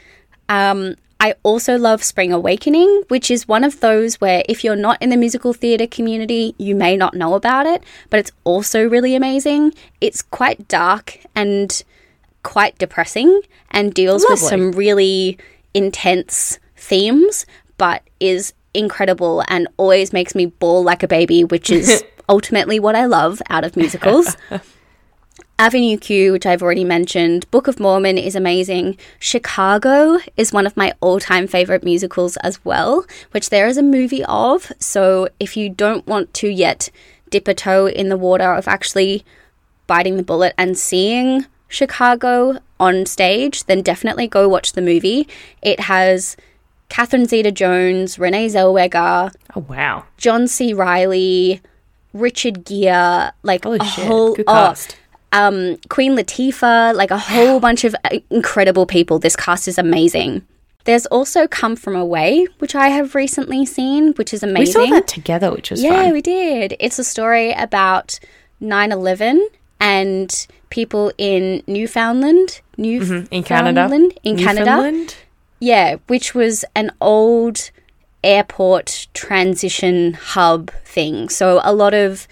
Um, 0.48 0.96
I 1.20 1.36
also 1.44 1.78
love 1.78 2.02
Spring 2.02 2.32
Awakening, 2.32 3.04
which 3.10 3.30
is 3.30 3.48
one 3.48 3.66
of 3.66 3.82
those 3.82 4.16
where 4.22 4.44
if 4.48 4.64
you're 4.64 4.78
not 4.78 5.02
in 5.02 5.10
the 5.10 5.18
musical 5.18 5.52
theatre 5.52 5.86
community, 5.86 6.56
you 6.58 6.76
may 6.76 6.96
not 6.96 7.14
know 7.14 7.34
about 7.34 7.66
it, 7.66 7.84
but 8.10 8.20
it's 8.20 8.32
also 8.46 8.88
really 8.88 9.16
amazing. 9.16 9.74
It's 10.00 10.22
quite 10.22 10.68
dark 10.70 11.20
and 11.36 11.84
quite 12.44 12.78
depressing 12.78 13.42
and 13.72 13.94
deals 13.94 14.26
with 14.30 14.40
some 14.40 14.72
really 14.72 15.38
intense 15.74 16.58
themes, 16.78 17.46
but 17.78 18.02
is 18.22 18.54
incredible 18.74 19.44
and 19.48 19.68
always 19.78 20.14
makes 20.14 20.36
me 20.36 20.48
bawl 20.48 20.84
like 20.84 21.04
a 21.04 21.08
baby, 21.08 21.44
which 21.44 21.70
is 21.70 22.04
ultimately 22.30 22.80
what 22.80 22.96
I 22.96 23.06
love 23.06 23.42
out 23.50 23.64
of 23.64 23.76
musicals. 23.76 24.36
Avenue 25.60 25.98
Q, 25.98 26.32
which 26.32 26.46
I've 26.46 26.64
already 26.64 26.86
mentioned, 26.86 27.52
Book 27.52 27.68
of 27.68 27.82
Mormon 27.82 28.18
is 28.18 28.34
amazing. 28.34 28.98
Chicago 29.20 30.18
is 30.38 30.54
one 30.54 30.66
of 30.66 30.78
my 30.78 30.94
all 31.02 31.20
time 31.20 31.48
favorite 31.48 31.84
musicals 31.84 32.38
as 32.38 32.64
well, 32.64 33.06
which 33.32 33.50
there 33.50 33.68
is 33.68 33.78
a 33.78 33.84
movie 33.84 34.24
of. 34.24 34.72
So 34.80 35.28
if 35.38 35.58
you 35.58 35.68
don't 35.68 36.08
want 36.08 36.34
to 36.36 36.48
yet 36.48 36.90
dip 37.30 37.46
a 37.48 37.54
toe 37.54 37.88
in 37.88 38.08
the 38.08 38.16
water 38.16 38.54
of 38.54 38.70
actually 38.70 39.26
biting 39.86 40.16
the 40.16 40.24
bullet 40.24 40.54
and 40.58 40.78
seeing 40.78 41.46
Chicago 41.68 42.60
on 42.80 43.06
stage, 43.06 43.66
then 43.66 43.82
definitely 43.82 44.28
go 44.28 44.48
watch 44.48 44.72
the 44.74 44.82
movie. 44.82 45.28
It 45.62 45.82
has 45.82 46.38
Catherine 46.90 47.26
Zeta 47.26 47.52
Jones, 47.52 48.18
Renee 48.20 48.48
Zellweger, 48.48 49.34
Oh 49.56 49.62
wow. 49.68 50.06
John 50.18 50.48
C. 50.48 50.74
Reilly, 50.74 51.62
Richard 52.14 52.66
Gere, 52.66 53.32
like 53.44 53.64
Holy 53.64 53.78
a 53.80 53.86
shit. 53.86 54.06
whole 54.06 54.36
Good 54.36 54.46
oh, 54.48 54.74
um, 55.32 55.78
Queen 55.90 56.16
Latifah, 56.16 56.96
like 56.96 57.12
a 57.12 57.18
whole 57.18 57.60
bunch 57.60 57.84
of 57.84 57.96
uh, 58.06 58.18
incredible 58.32 58.86
people. 58.86 59.20
This 59.20 59.36
cast 59.36 59.68
is 59.68 59.78
amazing. 59.78 60.46
There's 60.86 61.06
also 61.08 61.48
Come 61.48 61.76
From 61.76 61.96
Away, 61.96 62.48
which 62.58 62.74
I 62.74 62.88
have 62.88 63.14
recently 63.14 63.66
seen, 63.66 64.14
which 64.14 64.34
is 64.34 64.42
amazing. 64.42 64.82
We 64.82 64.88
saw 64.88 64.96
that 64.96 65.08
together, 65.08 65.52
which 65.52 65.70
was 65.70 65.84
Yeah, 65.84 66.04
fun. 66.06 66.14
we 66.14 66.22
did. 66.22 66.76
It's 66.80 66.98
a 66.98 67.04
story 67.04 67.52
about 67.52 68.20
9 68.60 68.92
11 68.92 69.48
and 69.80 70.48
people 70.72 71.12
in 71.20 71.62
Newfoundland. 71.68 72.62
New 72.78 73.02
Mm-hmm. 73.02 73.34
In 73.34 73.44
Canada. 73.44 74.10
In 74.24 74.38
Canada. 74.38 75.06
Yeah, 75.60 75.98
which 76.08 76.34
was 76.34 76.66
an 76.76 76.92
old 77.02 77.72
airport 78.24 79.08
transition 79.14 80.14
hub 80.14 80.72
thing. 80.84 81.30
So 81.30 81.62
a 81.64 81.74
lot 81.74 81.94
of 81.94 82.28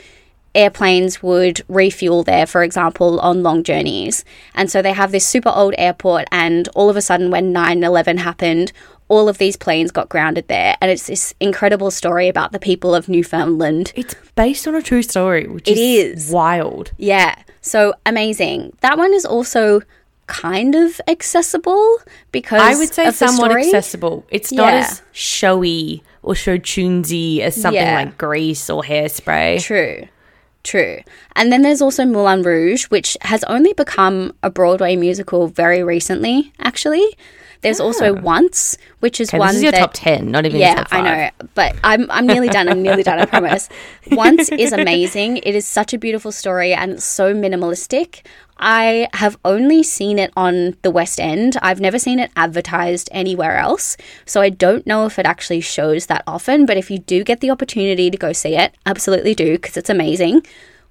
airplanes 0.56 1.22
would 1.22 1.62
refuel 1.68 2.24
there, 2.24 2.46
for 2.46 2.64
example, 2.64 3.20
on 3.20 3.44
long 3.44 3.64
journeys. 3.64 4.26
And 4.56 4.72
so 4.72 4.82
they 4.82 4.94
have 4.94 5.12
this 5.12 5.26
super 5.26 5.52
old 5.54 5.76
airport, 5.78 6.26
and 6.32 6.68
all 6.70 6.90
of 6.90 6.96
a 6.98 7.02
sudden, 7.02 7.30
when 7.32 7.54
9 7.54 7.84
11 7.84 8.18
happened, 8.18 8.72
all 9.08 9.30
of 9.30 9.38
these 9.38 9.56
planes 9.56 9.92
got 9.92 10.10
grounded 10.10 10.48
there. 10.48 10.76
And 10.82 10.92
it's 10.92 11.08
this 11.08 11.34
incredible 11.40 11.92
story 11.92 12.28
about 12.28 12.52
the 12.52 12.60
people 12.60 12.96
of 12.96 13.08
Newfoundland. 13.08 13.94
It's 13.96 14.16
based 14.36 14.68
on 14.68 14.76
a 14.76 14.82
true 14.82 15.04
story, 15.04 15.48
which 15.48 15.68
It 15.68 15.78
is, 15.78 16.26
is. 16.26 16.32
wild. 16.32 16.92
Yeah, 16.98 17.36
so 17.62 17.94
amazing. 18.06 18.74
That 18.82 18.98
one 18.98 19.14
is 19.14 19.26
also 19.26 19.82
kind 20.28 20.76
of 20.76 21.00
accessible 21.08 21.98
because 22.32 22.62
I 22.62 22.76
would 22.76 22.94
say 22.94 23.10
somewhat 23.12 23.52
accessible. 23.52 24.26
It's 24.30 24.52
not 24.52 24.74
Yeah. 24.74 24.80
as 24.80 25.02
showy 25.14 26.04
or 26.22 26.36
show 26.36 26.58
tunesy 26.58 27.40
as 27.40 27.56
something 27.60 27.82
Yeah. 27.82 27.96
like 27.96 28.18
Grease 28.18 28.70
or 28.70 28.84
Hairspray. 28.84 29.62
True. 29.62 30.08
True. 30.64 31.00
And 31.36 31.52
then 31.52 31.62
there's 31.62 31.82
also 31.82 32.06
Moulin 32.06 32.42
Rouge, 32.44 32.86
which 32.86 33.16
has 33.22 33.44
only 33.46 33.72
become 33.74 34.34
a 34.44 34.50
Broadway 34.50 34.98
musical 34.98 35.48
very 35.48 35.82
recently, 35.82 36.52
actually. 36.60 37.16
There's 37.62 37.80
also 37.80 38.16
ah. 38.16 38.20
Once, 38.22 38.78
which 39.00 39.20
is 39.20 39.30
Okay, 39.30 39.40
one 39.40 39.48
this 39.48 39.58
is 39.58 39.64
your 39.64 39.72
that 39.72 39.80
top 39.80 39.94
ten, 39.94 40.30
not 40.30 40.46
even 40.46 40.60
your 40.60 40.70
yeah, 40.70 40.84
I 40.92 41.02
know, 41.02 41.48
but 41.56 41.76
I'm 41.84 42.06
I'm 42.12 42.28
nearly 42.28 42.50
done. 42.50 42.68
I'm 42.70 42.84
nearly 42.84 43.02
done. 43.02 43.18
I 43.18 43.26
promise. 43.36 43.68
Once 44.12 44.50
is 44.52 44.74
amazing. 44.74 45.38
It 45.38 45.56
is 45.56 45.66
such 45.66 45.92
a 45.94 45.98
beautiful 45.98 46.32
story 46.32 46.74
and 46.74 46.92
it's 46.92 47.04
so 47.06 47.34
minimalistic. 47.34 48.22
I 48.60 49.08
have 49.14 49.38
only 49.46 49.84
seen 49.84 50.20
it 50.20 50.32
on 50.36 50.76
the 50.82 50.92
West 50.92 51.20
End. 51.20 51.58
I've 51.62 51.80
never 51.82 52.00
seen 52.00 52.20
it 52.20 52.32
advertised 52.36 53.10
anywhere 53.12 53.58
else, 53.58 53.98
so 54.26 54.42
I 54.42 54.50
don't 54.50 54.86
know 54.88 55.06
if 55.06 55.18
it 55.20 55.26
actually 55.26 55.62
shows 55.62 56.08
that 56.08 56.24
often. 56.28 56.66
But 56.66 56.78
if 56.78 56.90
you 56.92 57.00
do 57.00 57.24
get 57.24 57.40
the 57.40 57.50
opportunity 57.52 58.10
to 58.10 58.18
go 58.18 58.34
see 58.34 58.56
it, 58.56 58.74
absolutely 58.86 59.34
do 59.36 59.54
because 59.54 59.78
it's 59.78 59.90
amazing. 59.90 60.46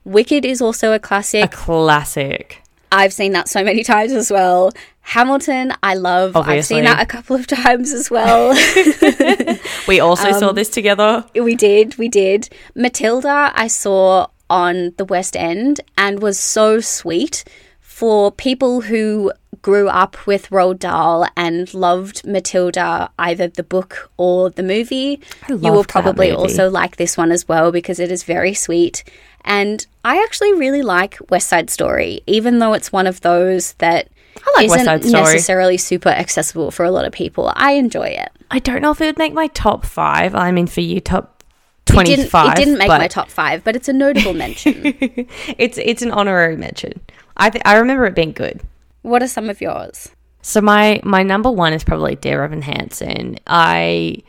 Wicked 0.04 0.44
is 0.44 0.60
also 0.62 0.92
a 0.92 0.96
A 0.96 0.98
classic. 1.00 1.50
classic. 1.50 2.62
I've 2.92 3.12
seen 3.12 3.32
that 3.32 3.48
so 3.48 3.64
many 3.64 3.82
times 3.82 4.12
as 4.12 4.30
well. 4.30 4.70
Hamilton, 5.00 5.72
I 5.82 5.94
love. 5.94 6.36
I've 6.36 6.64
seen 6.64 6.84
that 6.84 7.02
a 7.02 7.06
couple 7.06 7.34
of 7.36 7.46
times 7.46 7.92
as 7.92 8.10
well. 8.10 8.54
We 9.88 10.00
also 10.00 10.28
Um, 10.30 10.38
saw 10.40 10.52
this 10.52 10.68
together. 10.68 11.24
We 11.34 11.54
did, 11.54 11.96
we 11.96 12.08
did. 12.08 12.48
Matilda, 12.74 13.52
I 13.54 13.66
saw 13.68 14.26
on 14.48 14.92
the 14.96 15.04
West 15.04 15.36
End 15.36 15.80
and 15.96 16.20
was 16.20 16.38
so 16.38 16.80
sweet 16.80 17.44
for 17.80 18.30
people 18.30 18.82
who 18.82 19.32
grew 19.62 19.88
up 19.88 20.26
with 20.26 20.50
Roald 20.50 20.78
Dahl 20.78 21.26
and 21.36 21.72
loved 21.74 22.26
Matilda, 22.26 23.10
either 23.18 23.48
the 23.48 23.62
book 23.62 24.10
or 24.16 24.50
the 24.50 24.62
movie. 24.62 25.20
You 25.48 25.72
will 25.72 25.84
probably 25.84 26.30
also 26.30 26.70
like 26.70 26.96
this 26.96 27.16
one 27.16 27.32
as 27.32 27.48
well 27.48 27.72
because 27.72 27.98
it 27.98 28.12
is 28.12 28.22
very 28.22 28.54
sweet. 28.54 29.02
And 29.44 29.84
I 30.04 30.22
actually 30.22 30.52
really 30.52 30.82
like 30.82 31.18
West 31.30 31.48
Side 31.48 31.70
Story, 31.70 32.20
even 32.26 32.58
though 32.58 32.74
it's 32.74 32.92
one 32.92 33.06
of 33.06 33.22
those 33.22 33.72
that 33.74 34.08
like 34.56 34.84
not 34.84 35.02
necessarily 35.02 35.76
super 35.76 36.10
accessible 36.10 36.70
for 36.70 36.84
a 36.84 36.90
lot 36.90 37.04
of 37.04 37.12
people. 37.12 37.52
I 37.56 37.72
enjoy 37.72 38.08
it. 38.08 38.30
I 38.50 38.58
don't 38.58 38.82
know 38.82 38.90
if 38.90 39.00
it 39.00 39.06
would 39.06 39.18
make 39.18 39.32
my 39.32 39.48
top 39.48 39.84
five. 39.84 40.34
I 40.34 40.52
mean, 40.52 40.66
for 40.66 40.80
you, 40.80 41.00
top 41.00 41.35
It 41.88 42.16
didn't, 42.16 42.34
it 42.34 42.56
didn't 42.56 42.78
make 42.78 42.88
my 42.88 43.08
top 43.08 43.30
five, 43.30 43.64
but 43.64 43.76
it's 43.76 43.88
a 43.88 43.92
notable 43.92 44.34
mention. 44.34 44.82
It's 45.58 45.78
it's 45.78 46.02
an 46.02 46.10
honorary 46.10 46.56
mention. 46.56 47.00
I 47.36 47.50
th- 47.50 47.62
I 47.64 47.76
remember 47.76 48.06
it 48.06 48.14
being 48.14 48.32
good. 48.32 48.60
What 49.02 49.22
are 49.22 49.28
some 49.28 49.48
of 49.48 49.60
yours? 49.60 50.10
So 50.42 50.60
my 50.60 51.00
my 51.04 51.22
number 51.22 51.50
one 51.50 51.72
is 51.72 51.84
probably 51.84 52.16
Dear 52.16 52.44
Evan 52.44 52.62
Hansen. 52.62 53.38
I 53.46 54.22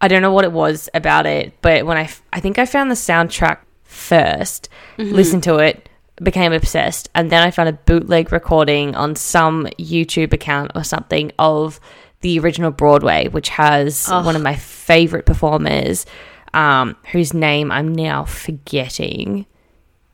I 0.00 0.08
don't 0.08 0.22
know 0.22 0.32
what 0.32 0.44
it 0.44 0.52
was 0.52 0.88
about 0.94 1.26
it, 1.26 1.54
but 1.62 1.86
when 1.86 1.96
I 1.96 2.04
f- 2.04 2.22
I 2.32 2.40
think 2.40 2.58
I 2.58 2.66
found 2.66 2.90
the 2.90 2.94
soundtrack 2.94 3.58
1st 3.88 4.68
mm-hmm. 4.98 5.14
listened 5.14 5.42
to 5.44 5.56
it, 5.56 5.88
became 6.22 6.52
obsessed, 6.52 7.08
and 7.14 7.30
then 7.30 7.42
I 7.42 7.50
found 7.50 7.68
a 7.68 7.72
bootleg 7.72 8.32
recording 8.32 8.94
on 8.94 9.16
some 9.16 9.66
YouTube 9.78 10.32
account 10.32 10.72
or 10.74 10.84
something 10.84 11.32
of 11.38 11.80
the 12.20 12.38
original 12.38 12.70
Broadway, 12.70 13.28
which 13.28 13.50
has 13.50 14.08
one 14.08 14.36
of 14.36 14.42
my 14.42 14.56
favorite 14.56 15.26
performers, 15.26 16.06
um, 16.54 16.96
whose 17.12 17.32
name 17.34 17.70
I'm 17.72 17.92
now 17.94 18.24
forgetting, 18.24 19.46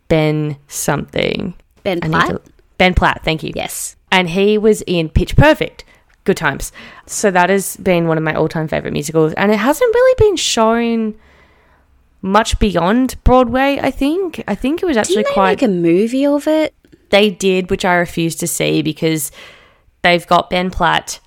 Ben 0.08 0.56
something. 0.68 1.54
Ben 1.82 2.00
Platt? 2.00 2.28
to- 2.28 2.42
Ben 2.78 2.94
Platt, 2.94 3.20
thank 3.24 3.42
you 3.42 3.52
Yes. 3.54 3.96
and 4.10 4.28
he 4.30 4.58
was 4.58 4.82
in 4.86 5.08
Pitch 5.08 5.36
Perfect. 5.36 5.84
Good 6.24 6.36
times. 6.36 6.70
So 7.06 7.30
that 7.32 7.50
has 7.50 7.76
been 7.78 8.06
one 8.06 8.16
of 8.18 8.22
my 8.24 8.34
all-time 8.34 8.68
favorite 8.68 8.92
musicals, 8.92 9.32
and 9.34 9.50
it 9.52 9.58
hasn't 9.58 9.92
really 9.94 10.14
been 10.28 10.36
shown 10.36 11.14
much 12.20 12.58
beyond 12.60 13.16
Broadway. 13.24 13.78
I 13.82 13.90
think. 13.90 14.42
I 14.46 14.54
think 14.54 14.82
it 14.82 14.86
was 14.86 14.96
actually 14.96 15.24
quite. 15.24 15.60
make 15.60 15.62
a 15.62 15.68
movie 15.72 16.26
of 16.26 16.46
it? 16.46 16.74
they 17.10 17.28
did, 17.28 17.68
which 17.70 17.84
I 17.84 17.94
refuse 17.96 18.34
to 18.36 18.46
see 18.46 18.80
because 18.80 19.30
they've 20.02 20.26
got 20.26 20.48
Ben 20.48 20.70
Platt 20.70 21.20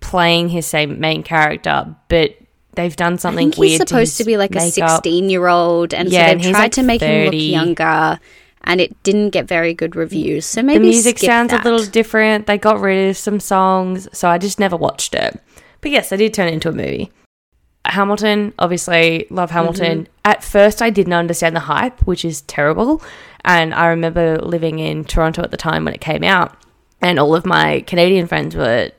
playing 0.00 0.48
his 0.48 0.64
same 0.66 0.98
main 1.00 1.22
character, 1.22 1.94
but 2.08 2.34
they've 2.74 2.94
done 2.96 3.14
I 3.14 3.16
something 3.16 3.50
think 3.50 3.58
weird. 3.60 3.70
he's 3.70 3.78
supposed 3.88 4.16
to, 4.16 4.22
his 4.22 4.26
be 4.26 4.36
like 4.36 4.54
a 4.54 4.60
16 4.70 5.28
year 5.30 5.46
old, 5.48 5.92
and 5.94 6.10
Yeah, 6.10 6.26
so 6.26 6.32
and 6.32 6.40
they 6.40 6.44
he's, 6.46 6.52
tried 6.52 6.62
like, 6.62 6.72
to 6.72 6.82
make 6.82 7.00
him 7.02 7.24
look 7.26 7.34
younger, 7.34 8.18
and 8.64 8.80
it 8.80 9.02
didn't 9.02 9.30
get 9.30 9.46
very 9.46 9.74
good 9.74 9.96
reviews. 9.96 10.46
So 10.46 10.62
maybe 10.62 10.78
the 10.78 10.90
music 10.90 11.18
sounds 11.18 11.50
that. 11.50 11.64
a 11.64 11.70
little 11.70 11.86
different. 11.86 12.46
They 12.46 12.58
got 12.58 12.80
rid 12.80 13.10
of 13.10 13.16
some 13.16 13.40
songs, 13.40 14.08
so 14.12 14.28
I 14.28 14.38
just 14.38 14.58
never 14.58 14.76
watched 14.76 15.14
it. 15.14 15.40
But 15.80 15.90
yes, 15.90 16.12
I 16.12 16.16
did 16.16 16.32
turn 16.32 16.48
it 16.48 16.54
into 16.54 16.68
a 16.68 16.72
movie. 16.72 17.10
Hamilton, 17.84 18.52
obviously, 18.58 19.26
love 19.30 19.50
Hamilton. 19.50 20.02
Mm-hmm. 20.04 20.12
At 20.24 20.44
first, 20.44 20.80
I 20.80 20.90
didn't 20.90 21.14
understand 21.14 21.56
the 21.56 21.60
hype, 21.60 22.00
which 22.06 22.24
is 22.24 22.42
terrible. 22.42 23.02
And 23.44 23.74
I 23.74 23.88
remember 23.88 24.38
living 24.38 24.78
in 24.78 25.04
Toronto 25.04 25.42
at 25.42 25.50
the 25.50 25.56
time 25.56 25.84
when 25.84 25.92
it 25.92 26.00
came 26.00 26.22
out, 26.22 26.56
and 27.00 27.18
all 27.18 27.34
of 27.34 27.44
my 27.44 27.80
Canadian 27.80 28.28
friends 28.28 28.54
were 28.54 28.92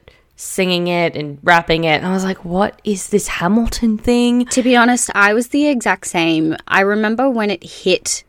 singing 0.44 0.88
it 0.88 1.16
and 1.16 1.40
rapping 1.42 1.86
it. 1.86 1.98
And 1.98 2.06
I 2.06 2.14
was 2.14 2.24
like, 2.24 2.44
what 2.44 2.82
is 2.84 3.10
this 3.10 3.28
Hamilton 3.28 3.98
thing? 3.98 4.46
To 4.48 4.62
be 4.62 4.76
honest, 4.76 5.10
I 5.16 5.34
was 5.34 5.48
the 5.48 5.68
exact 5.68 6.08
same. 6.08 6.56
I 6.68 6.82
remember 6.82 7.30
when 7.30 7.50
it 7.50 7.64
hit 7.64 8.24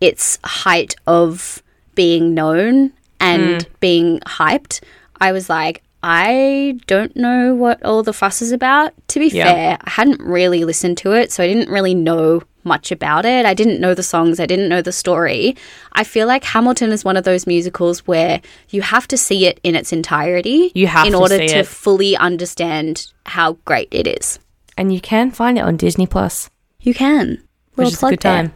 its 0.00 0.38
height 0.44 0.94
of 1.06 1.62
being 1.94 2.34
known 2.34 2.92
and 3.18 3.62
mm. 3.62 3.66
being 3.80 4.20
hyped, 4.20 4.82
I 5.20 5.32
was 5.32 5.48
like, 5.48 5.82
I 6.02 6.78
don't 6.86 7.16
know 7.16 7.54
what 7.54 7.82
all 7.82 8.02
the 8.02 8.12
fuss 8.12 8.42
is 8.42 8.52
about. 8.52 8.92
To 9.08 9.18
be 9.18 9.28
Yeah. 9.28 9.52
fair, 9.52 9.78
I 9.80 9.90
hadn't 9.90 10.20
really 10.20 10.64
listened 10.64 10.98
to 10.98 11.12
it, 11.12 11.32
so 11.32 11.42
I 11.42 11.46
didn't 11.46 11.72
really 11.72 11.94
know 11.94 12.42
much 12.64 12.90
about 12.92 13.24
it. 13.24 13.46
I 13.46 13.54
didn't 13.54 13.80
know 13.80 13.94
the 13.94 14.02
songs, 14.02 14.40
I 14.40 14.46
didn't 14.46 14.68
know 14.68 14.82
the 14.82 14.92
story. 14.92 15.56
I 15.92 16.04
feel 16.04 16.26
like 16.26 16.44
Hamilton 16.44 16.90
is 16.90 17.04
one 17.04 17.16
of 17.16 17.24
those 17.24 17.46
musicals 17.46 18.06
where 18.06 18.40
you 18.70 18.82
have 18.82 19.06
to 19.08 19.16
see 19.16 19.46
it 19.46 19.60
in 19.62 19.74
its 19.74 19.92
entirety 19.92 20.72
You 20.74 20.86
have 20.86 21.06
in 21.06 21.12
to 21.12 21.18
order 21.18 21.38
see 21.38 21.48
to 21.48 21.58
it. 21.58 21.66
fully 21.66 22.16
understand 22.16 23.12
how 23.26 23.54
great 23.64 23.88
it 23.92 24.06
is. 24.06 24.38
And 24.76 24.92
you 24.92 25.00
can 25.00 25.30
find 25.30 25.58
it 25.58 25.62
on 25.62 25.76
Disney 25.76 26.06
Plus. 26.06 26.50
You 26.80 26.94
can. 26.94 27.42
which 27.74 27.88
is 27.88 28.02
a 28.02 28.10
good 28.10 28.20
there. 28.20 28.42
time. 28.42 28.54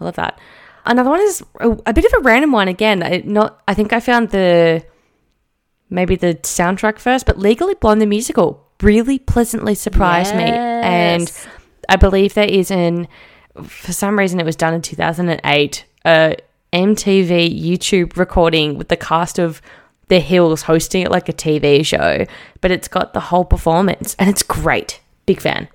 I 0.00 0.04
love 0.04 0.16
that. 0.16 0.38
Another 0.86 1.10
one 1.10 1.20
is 1.20 1.42
a, 1.60 1.70
a 1.86 1.92
bit 1.92 2.04
of 2.06 2.12
a 2.14 2.20
random 2.20 2.52
one 2.52 2.68
again. 2.68 3.02
I, 3.02 3.22
not, 3.24 3.62
I 3.68 3.74
think 3.74 3.92
I 3.92 4.00
found 4.00 4.30
the 4.30 4.84
maybe 5.90 6.16
the 6.16 6.34
soundtrack 6.36 6.98
first, 6.98 7.26
but 7.26 7.38
Legally 7.38 7.74
Blonde 7.74 8.00
the 8.00 8.06
musical 8.06 8.66
really 8.82 9.18
pleasantly 9.18 9.74
surprised 9.74 10.34
me, 10.34 10.44
and 10.44 11.30
I 11.88 11.96
believe 11.96 12.34
there 12.34 12.44
is 12.48 12.70
an 12.70 13.08
for 13.64 13.92
some 13.92 14.18
reason 14.18 14.40
it 14.40 14.46
was 14.46 14.56
done 14.56 14.74
in 14.74 14.82
two 14.82 14.96
thousand 14.96 15.28
and 15.28 15.40
eight. 15.44 15.84
A 16.04 16.36
MTV 16.72 17.60
YouTube 17.60 18.16
recording 18.16 18.76
with 18.76 18.88
the 18.88 18.96
cast 18.96 19.38
of 19.38 19.62
The 20.08 20.20
Hills 20.20 20.62
hosting 20.62 21.02
it 21.02 21.10
like 21.10 21.28
a 21.28 21.32
TV 21.32 21.84
show, 21.84 22.26
but 22.60 22.70
it's 22.70 22.88
got 22.88 23.14
the 23.14 23.20
whole 23.20 23.44
performance 23.44 24.14
and 24.18 24.28
it's 24.28 24.42
great. 24.42 25.00
Big 25.26 25.40
fan. 25.40 25.68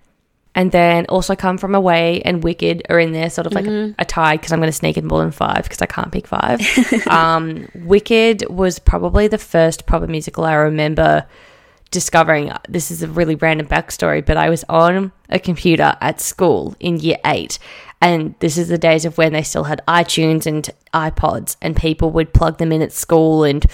And 0.56 0.72
then 0.72 1.08
also 1.08 1.36
Come 1.36 1.58
From 1.58 1.74
Away 1.74 2.22
and 2.22 2.44
Wicked 2.44 2.84
are 2.90 3.00
in 3.00 3.12
there, 3.12 3.32
sort 3.32 3.48
of 3.48 3.54
like 3.54 3.66
a, 3.66 3.96
a 3.98 4.06
tie 4.06 4.38
because 4.38 4.52
I'm 4.52 4.60
going 4.60 4.72
to 4.72 4.78
sneak 4.78 4.98
in 4.98 5.08
more 5.08 5.20
than 5.20 5.32
five 5.32 5.64
because 5.64 5.82
I 5.82 5.88
can't 5.88 6.12
pick 6.12 6.28
five. 6.28 6.62
um, 7.08 7.68
Wicked 7.74 8.48
was 8.50 8.78
probably 8.78 9.28
the 9.28 9.40
first 9.40 9.88
proper 9.88 10.06
musical 10.06 10.46
I 10.46 10.54
remember 10.54 11.26
discovering. 11.94 12.50
Uh, 12.50 12.60
this 12.68 12.92
is 12.92 13.02
a 13.02 13.08
really 13.08 13.36
random 13.36 13.68
backstory, 13.68 14.26
but 14.26 14.36
I 14.36 14.50
was 14.50 14.66
on 14.68 15.14
a 15.30 15.40
computer 15.40 15.96
at 16.02 16.20
school 16.20 16.76
in 16.80 17.00
year 17.00 17.18
eight. 17.26 17.60
And 18.02 18.36
this 18.40 18.58
is 18.58 18.68
the 18.68 18.78
days 18.78 19.06
of 19.06 19.18
when 19.18 19.32
they 19.32 19.44
still 19.44 19.64
had 19.64 19.82
iTunes 19.88 20.46
and 20.46 20.70
iPods, 20.94 21.56
and 21.62 21.78
people 21.78 22.12
would 22.12 22.34
plug 22.34 22.58
them 22.58 22.74
in 22.74 22.82
at 22.82 22.92
school 22.92 23.46
and 23.46 23.66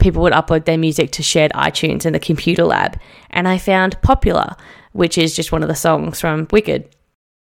people 0.00 0.20
would 0.22 0.34
upload 0.34 0.66
their 0.66 0.76
music 0.76 1.12
to 1.12 1.22
shared 1.22 1.52
iTunes 1.52 2.04
in 2.04 2.12
the 2.12 2.20
computer 2.20 2.64
lab. 2.64 2.98
And 3.30 3.48
I 3.48 3.56
found 3.56 4.00
Popular, 4.02 4.56
which 4.92 5.16
is 5.16 5.34
just 5.34 5.52
one 5.52 5.62
of 5.62 5.68
the 5.68 5.74
songs 5.74 6.20
from 6.20 6.48
Wicked. 6.50 6.94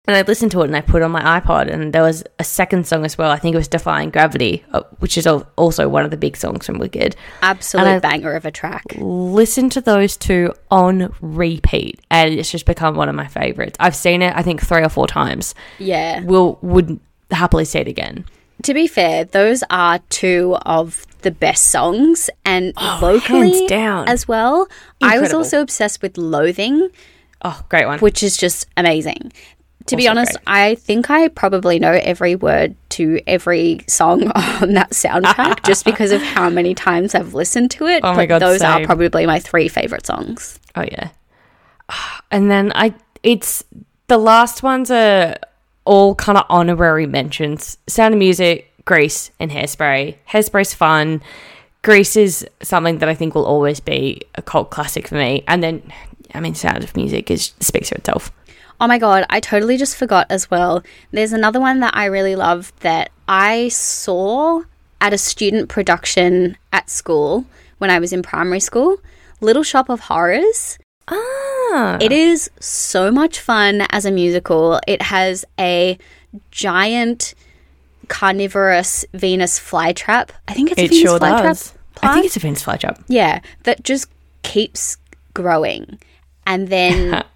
And 0.06 0.14
I 0.14 0.20
listened 0.20 0.52
to 0.52 0.61
it 0.61 0.66
and 0.66 0.76
I 0.76 0.82
put 0.82 1.00
it 1.00 1.04
on 1.04 1.12
my 1.12 1.40
iPod, 1.40 1.73
and 1.73 1.92
there 1.94 2.02
was 2.02 2.23
a 2.38 2.44
second 2.44 2.87
song 2.87 3.06
as 3.06 3.16
well. 3.16 3.30
I 3.30 3.38
think 3.38 3.54
it 3.54 3.56
was 3.58 3.68
Defying 3.68 4.11
Gravity, 4.11 4.62
uh, 4.75 4.82
which 4.99 5.16
is 5.16 5.26
also 5.26 5.88
one 5.88 6.04
of 6.04 6.11
the 6.11 6.18
big 6.18 6.37
songs 6.37 6.66
from 6.66 6.78
Wicked. 6.78 7.16
Absolute 7.40 8.02
banger 8.02 8.34
of 8.34 8.44
a 8.44 8.50
track. 8.50 8.84
Listen 8.99 9.70
to 9.70 9.80
those 9.80 10.18
two 10.18 10.52
on 10.70 11.11
repeat, 11.23 12.00
and 12.11 12.34
it's 12.34 12.50
just 12.50 12.66
become 12.66 12.96
one 12.96 13.08
of 13.08 13.14
my 13.14 13.26
favorites. 13.26 13.76
I've 13.80 13.96
seen 13.96 14.20
it, 14.20 14.37
I 14.37 14.42
think, 14.42 14.61
three 14.61 14.82
or 14.82 14.90
four 14.90 15.06
times. 15.06 15.54
Yeah. 15.78 16.20
we'll 16.23 16.58
would 16.61 17.00
happily 17.30 17.64
see 17.64 17.78
it 17.78 17.88
again. 17.88 18.26
To 18.64 18.75
be 18.75 18.87
fair, 18.87 19.25
those 19.25 19.64
are 19.70 20.00
two 20.11 20.56
of 20.66 21.06
the 21.23 21.30
best 21.30 21.66
songs, 21.70 22.28
and 22.44 22.75
Oh, 22.76 23.18
hands 23.20 23.62
down. 23.62 24.06
as 24.06 24.28
well. 24.28 24.68
I 25.02 25.18
was 25.18 25.32
also 25.32 25.62
obsessed 25.62 26.02
with 26.02 26.18
Loathing, 26.18 26.90
Oh, 27.40 27.58
great 27.70 27.87
one. 27.87 28.00
which 28.00 28.22
is 28.22 28.37
just 28.37 28.66
amazing. 28.76 29.33
To 29.87 29.97
be 29.97 30.09
honest, 30.09 30.33
great. 30.33 30.42
I 30.47 30.75
think 30.77 31.11
I 31.11 31.29
probably 31.29 31.79
know 31.79 31.92
every 31.92 32.37
word 32.37 32.75
to 32.90 33.20
every 33.27 33.85
song 33.87 34.29
on 34.62 34.73
that 34.75 34.90
soundtrack 34.90 35.64
just 35.64 35.85
because 35.85 36.11
of 36.11 36.23
how 36.23 36.49
many 36.49 36.75
times 36.75 37.14
I've 37.14 37.35
listened 37.35 37.70
to 37.73 37.87
it. 37.87 38.01
Oh 38.03 38.14
my 38.14 38.27
God, 38.27 38.40
those 38.40 38.62
are 38.62 38.85
probably 38.85 39.27
my 39.27 39.38
three 39.38 39.68
favorite 39.68 40.07
songs. 40.07 40.59
Oh 40.75 40.83
yeah. 40.83 41.11
And 42.31 42.51
then 42.51 42.73
I 42.75 42.94
it's 43.23 43.62
the 44.09 44.18
last 44.18 44.62
ones 44.62 44.90
are 44.90 45.37
all 45.85 46.14
kind 46.14 46.38
of 46.38 46.44
honorary 46.49 47.07
mentions. 47.07 47.79
Sound 47.87 48.14
of 48.14 48.18
Music, 48.18 48.73
Grease, 48.85 49.31
and 49.38 49.51
Hairspray. 49.51 50.16
Hairspray's 50.29 50.75
fun. 50.75 51.23
Grease 51.83 52.16
is 52.16 52.47
something 52.62 52.99
that 52.99 53.09
I 53.09 53.14
think 53.14 53.35
will 53.35 53.44
always 53.44 53.79
be 53.79 54.23
a 54.35 54.42
cult 54.42 54.70
classic 54.70 55.07
for 55.07 55.16
me. 55.16 55.44
And 55.47 55.62
then 55.62 55.83
I 56.35 56.40
mean 56.40 56.55
Sound 56.55 56.83
of 56.83 56.97
Music 56.97 57.31
is 57.31 57.53
speaks 57.61 57.90
for 57.90 57.97
itself. 57.97 58.33
Oh 58.80 58.87
my 58.87 58.98
god, 58.98 59.24
I 59.30 59.40
totally 59.40 59.76
just 59.76 59.96
forgot 59.96 60.26
as 60.30 60.50
well. 60.50 60.82
There's 61.10 61.32
another 61.32 61.60
one 61.60 61.80
that 61.80 61.96
I 61.96 62.06
really 62.06 62.37
love 62.37 62.72
that 62.80 63.10
I 63.28 63.68
saw 63.68 64.62
at 65.00 65.12
a 65.12 65.18
student 65.18 65.68
production 65.68 66.56
at 66.72 66.90
school 66.90 67.44
when 67.78 67.90
I 67.90 67.98
was 67.98 68.12
in 68.12 68.22
primary 68.22 68.60
school. 68.60 68.98
Little 69.40 69.62
Shop 69.62 69.88
of 69.88 70.00
Horrors. 70.00 70.78
Ah. 71.08 71.98
It 72.00 72.12
is 72.12 72.50
so 72.60 73.10
much 73.10 73.40
fun 73.40 73.87
as 73.90 74.04
a 74.04 74.10
musical. 74.10 74.80
It 74.87 75.02
has 75.02 75.44
a 75.58 75.98
giant 76.50 77.34
carnivorous 78.08 79.04
Venus 79.12 79.58
flytrap. 79.58 80.30
I 80.48 80.54
think 80.54 80.70
it's 80.70 80.80
a 80.80 80.84
It 80.84 80.90
Venus 80.90 81.02
sure 81.02 81.18
flytrap. 81.18 81.74
I 82.02 82.14
think 82.14 82.26
it's 82.26 82.37
a 82.37 82.40
Venus 82.40 82.64
flytrap. 82.64 83.02
Yeah, 83.08 83.40
that 83.64 83.82
just 83.84 84.08
keeps 84.42 84.96
growing. 85.34 85.98
And 86.46 86.68
then 86.68 87.22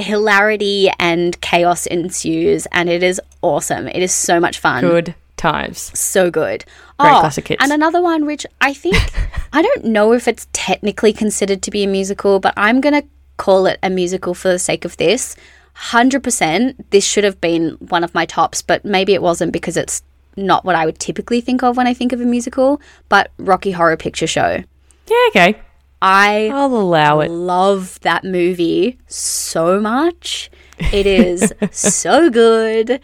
hilarity 0.00 0.90
and 0.98 1.40
chaos 1.40 1.86
ensues, 1.86 2.66
and 2.72 2.88
it 2.88 3.02
is 3.02 3.20
awesome. 3.42 3.88
It 3.88 4.02
is 4.02 4.12
so 4.12 4.40
much 4.40 4.58
fun. 4.58 4.82
Good 4.82 5.14
times. 5.36 5.98
So 5.98 6.30
good. 6.30 6.64
Great 6.98 7.12
oh, 7.12 7.20
classic 7.20 7.48
hits. 7.48 7.62
And 7.62 7.72
another 7.72 8.02
one, 8.02 8.26
which 8.26 8.46
I 8.60 8.74
think, 8.74 8.96
I 9.52 9.62
don't 9.62 9.86
know 9.86 10.12
if 10.12 10.28
it's 10.28 10.46
technically 10.52 11.12
considered 11.12 11.62
to 11.62 11.70
be 11.70 11.84
a 11.84 11.88
musical, 11.88 12.38
but 12.38 12.54
I'm 12.56 12.80
going 12.80 13.00
to 13.00 13.08
call 13.36 13.66
it 13.66 13.78
a 13.82 13.90
musical 13.90 14.34
for 14.34 14.48
the 14.48 14.58
sake 14.58 14.84
of 14.84 14.96
this. 14.98 15.34
100%, 15.76 16.74
this 16.90 17.04
should 17.04 17.24
have 17.24 17.40
been 17.40 17.70
one 17.88 18.04
of 18.04 18.14
my 18.14 18.26
tops, 18.26 18.60
but 18.60 18.84
maybe 18.84 19.14
it 19.14 19.22
wasn't 19.22 19.52
because 19.52 19.76
it's 19.76 20.02
not 20.36 20.64
what 20.64 20.76
I 20.76 20.84
would 20.84 20.98
typically 20.98 21.40
think 21.40 21.62
of 21.62 21.76
when 21.76 21.86
I 21.86 21.94
think 21.94 22.12
of 22.12 22.20
a 22.20 22.26
musical. 22.26 22.80
But 23.08 23.30
Rocky 23.38 23.70
Horror 23.70 23.96
Picture 23.96 24.26
Show. 24.26 24.62
Yeah, 25.08 25.26
okay. 25.28 25.60
I 26.02 26.50
I'll 26.52 26.74
allow 26.74 27.20
it. 27.20 27.30
love 27.30 28.00
that 28.00 28.24
movie 28.24 28.98
so 29.06 29.80
much. 29.80 30.50
It 30.78 31.06
is 31.06 31.52
so 31.72 32.30
good. 32.30 33.00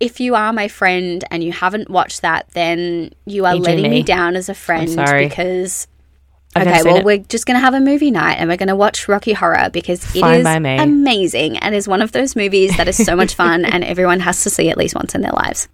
If 0.00 0.20
you 0.20 0.34
are 0.34 0.52
my 0.52 0.68
friend 0.68 1.24
and 1.30 1.42
you 1.42 1.52
haven't 1.52 1.88
watched 1.88 2.20
that, 2.22 2.48
then 2.50 3.12
you 3.24 3.46
are 3.46 3.54
You 3.54 3.60
do 3.62 3.66
letting 3.70 3.82
me 3.84 3.88
me. 3.90 4.02
down 4.02 4.36
as 4.36 4.48
a 4.48 4.54
friend 4.54 4.90
sorry. 4.90 5.26
because 5.28 5.86
I've 6.56 6.66
okay, 6.66 6.82
well 6.84 6.96
it. 6.98 7.04
we're 7.04 7.18
just 7.18 7.46
gonna 7.46 7.60
have 7.60 7.74
a 7.74 7.80
movie 7.80 8.10
night 8.10 8.34
and 8.34 8.48
we're 8.50 8.56
gonna 8.58 8.76
watch 8.76 9.08
Rocky 9.08 9.32
Horror 9.32 9.70
because 9.72 10.04
it 10.14 10.20
Fine 10.20 10.40
is 10.40 10.44
by 10.44 10.58
me. 10.58 10.76
amazing 10.78 11.56
and 11.58 11.74
is 11.74 11.88
one 11.88 12.02
of 12.02 12.12
those 12.12 12.36
movies 12.36 12.76
that 12.76 12.86
is 12.88 12.96
so 13.02 13.16
much 13.16 13.34
fun 13.34 13.64
and 13.72 13.82
everyone 13.82 14.20
has 14.20 14.42
to 14.44 14.50
see 14.50 14.68
at 14.68 14.76
least 14.76 14.94
once 14.94 15.14
in 15.14 15.22
their 15.22 15.32
lives. 15.32 15.68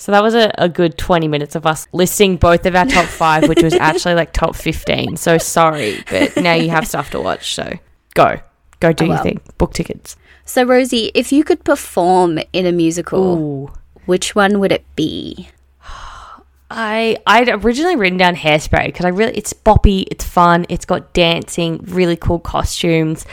So 0.00 0.12
that 0.12 0.22
was 0.22 0.34
a, 0.34 0.50
a 0.56 0.66
good 0.66 0.96
20 0.96 1.28
minutes 1.28 1.54
of 1.54 1.66
us 1.66 1.86
listing 1.92 2.38
both 2.38 2.64
of 2.64 2.74
our 2.74 2.86
top 2.86 3.04
five, 3.22 3.46
which 3.50 3.62
was 3.62 3.74
actually 3.74 4.14
like 4.14 4.32
top 4.32 4.56
15. 4.56 5.18
So 5.18 5.36
sorry, 5.36 6.02
but 6.10 6.36
now 6.38 6.54
you 6.54 6.70
have 6.70 6.88
stuff 6.88 7.10
to 7.10 7.20
watch. 7.20 7.54
So 7.54 7.78
go. 8.14 8.38
Go 8.80 8.92
do 8.94 9.04
Oh, 9.04 9.08
your 9.08 9.18
thing. 9.18 9.40
Book 9.58 9.74
tickets. 9.74 10.16
So 10.46 10.64
Rosie, 10.64 11.10
if 11.14 11.32
you 11.32 11.44
could 11.44 11.64
perform 11.64 12.38
in 12.54 12.64
a 12.64 12.72
musical, 12.72 13.36
Ooh. 13.38 13.72
which 14.06 14.34
one 14.34 14.58
would 14.58 14.72
it 14.72 14.86
be? 14.96 15.50
I 16.70 17.18
I'd 17.26 17.50
originally 17.50 17.96
written 17.96 18.16
down 18.16 18.36
hairspray 18.36 18.86
because 18.86 19.04
I 19.04 19.10
really 19.10 19.36
it's 19.36 19.52
boppy, 19.52 20.06
it's 20.10 20.24
fun, 20.24 20.64
it's 20.70 20.86
got 20.86 21.12
dancing, 21.12 21.80
really 21.84 22.16
cool 22.16 22.38
costumes. 22.38 23.26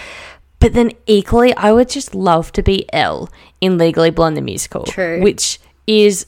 But 0.59 0.73
then 0.73 0.91
equally, 1.05 1.55
I 1.55 1.71
would 1.71 1.87
just 1.87 2.13
love 2.13 2.51
to 2.53 2.61
be 2.61 2.91
Elle 2.91 3.29
in 3.61 3.77
Legally 3.77 4.09
Blonde 4.09 4.35
the 4.35 4.41
musical, 4.41 4.83
True. 4.83 5.21
which 5.21 5.59
is. 5.87 6.25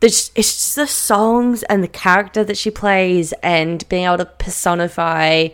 There's, 0.00 0.32
it's 0.34 0.52
just 0.56 0.74
the 0.74 0.88
songs 0.88 1.62
and 1.62 1.80
the 1.80 1.86
character 1.86 2.42
that 2.42 2.58
she 2.58 2.72
plays, 2.72 3.32
and 3.40 3.88
being 3.88 4.04
able 4.04 4.18
to 4.18 4.24
personify 4.24 5.50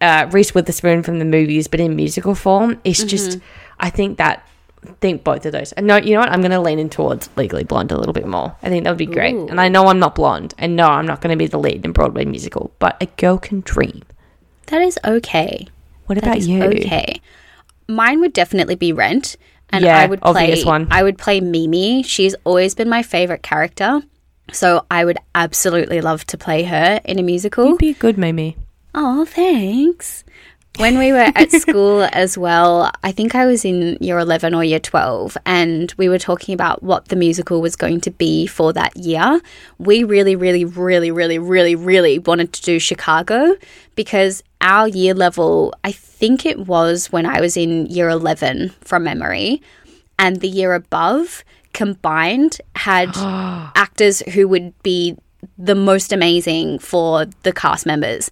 uh, 0.00 0.28
Reese 0.30 0.54
Witherspoon 0.54 1.02
from 1.02 1.18
the 1.18 1.24
movies, 1.24 1.66
but 1.66 1.80
in 1.80 1.96
musical 1.96 2.36
form. 2.36 2.80
It's 2.84 3.02
just, 3.02 3.40
I 3.80 3.90
think 3.90 4.18
that, 4.18 4.46
think 5.00 5.24
both 5.24 5.44
of 5.46 5.50
those. 5.50 5.72
And 5.72 5.88
no, 5.88 5.96
you 5.96 6.14
know 6.14 6.20
what? 6.20 6.28
I'm 6.28 6.42
going 6.42 6.52
to 6.52 6.60
lean 6.60 6.78
in 6.78 6.90
towards 6.90 7.28
Legally 7.36 7.64
Blonde 7.64 7.90
a 7.90 7.98
little 7.98 8.12
bit 8.12 8.28
more. 8.28 8.54
I 8.62 8.68
think 8.68 8.84
that 8.84 8.90
would 8.90 8.98
be 8.98 9.06
great. 9.06 9.34
Ooh. 9.34 9.48
And 9.48 9.60
I 9.60 9.66
know 9.66 9.88
I'm 9.88 9.98
not 9.98 10.14
blonde, 10.14 10.54
and 10.56 10.76
no, 10.76 10.86
I'm 10.86 11.06
not 11.06 11.20
going 11.20 11.32
to 11.32 11.36
be 11.36 11.48
the 11.48 11.58
lead 11.58 11.84
in 11.84 11.90
Broadway 11.90 12.24
musical, 12.26 12.70
but 12.78 13.02
a 13.02 13.06
girl 13.06 13.36
can 13.36 13.62
dream. 13.62 14.04
That 14.66 14.80
is 14.80 14.96
okay. 15.04 15.66
What 16.06 16.14
That 16.14 16.22
about 16.22 16.38
is 16.38 16.46
you? 16.46 16.62
Okay. 16.62 17.20
Mine 17.88 18.20
would 18.20 18.32
definitely 18.32 18.76
be 18.76 18.92
Rent. 18.92 19.36
And 19.72 19.84
Yeah, 19.84 19.98
I 19.98 20.06
would 20.06 20.20
play 20.20 20.42
obvious 20.42 20.64
one. 20.64 20.88
I 20.90 21.02
would 21.02 21.18
play 21.18 21.40
Mimi. 21.40 22.02
She's 22.02 22.34
always 22.44 22.74
been 22.74 22.88
my 22.88 23.02
favorite 23.02 23.42
character. 23.42 24.02
So 24.52 24.84
I 24.90 25.04
would 25.04 25.18
absolutely 25.34 26.00
love 26.00 26.24
to 26.26 26.38
play 26.38 26.64
her 26.64 27.00
in 27.04 27.18
a 27.18 27.22
musical. 27.22 27.68
You'd 27.68 27.78
be 27.78 27.90
a 27.90 27.94
good 27.94 28.18
Mimi. 28.18 28.56
Oh, 28.94 29.24
thanks. 29.24 30.24
when 30.78 30.98
we 30.98 31.12
were 31.12 31.30
at 31.34 31.52
school 31.62 32.08
as 32.12 32.36
well, 32.36 32.90
I 33.04 33.12
think 33.12 33.34
I 33.36 33.46
was 33.46 33.64
in 33.64 33.96
year 34.00 34.18
11 34.18 34.54
or 34.54 34.64
year 34.64 34.80
12, 34.80 35.36
and 35.46 35.92
we 35.96 36.08
were 36.08 36.18
talking 36.18 36.52
about 36.54 36.82
what 36.82 37.06
the 37.08 37.16
musical 37.16 37.60
was 37.60 37.76
going 37.76 38.00
to 38.02 38.10
be 38.10 38.46
for 38.46 38.72
that 38.72 38.96
year. 38.96 39.40
We 39.78 40.02
really, 40.02 40.34
really, 40.34 40.64
really, 40.64 41.12
really, 41.12 41.38
really, 41.38 41.76
really 41.76 42.18
wanted 42.18 42.52
to 42.54 42.62
do 42.62 42.78
Chicago 42.80 43.54
because 43.94 44.42
our 44.60 44.88
year 44.88 45.14
level, 45.14 45.74
I 45.84 45.92
think 45.92 46.44
it 46.44 46.66
was 46.66 47.06
when 47.12 47.26
I 47.26 47.40
was 47.40 47.56
in 47.56 47.86
year 47.86 48.08
11 48.08 48.70
from 48.80 49.04
memory, 49.04 49.62
and 50.18 50.40
the 50.40 50.48
year 50.48 50.74
above 50.74 51.44
combined 51.72 52.60
had 52.76 53.10
actors 53.74 54.20
who 54.32 54.48
would 54.48 54.80
be 54.82 55.16
the 55.56 55.74
most 55.74 56.12
amazing 56.12 56.78
for 56.78 57.26
the 57.42 57.52
cast 57.52 57.86
members 57.86 58.30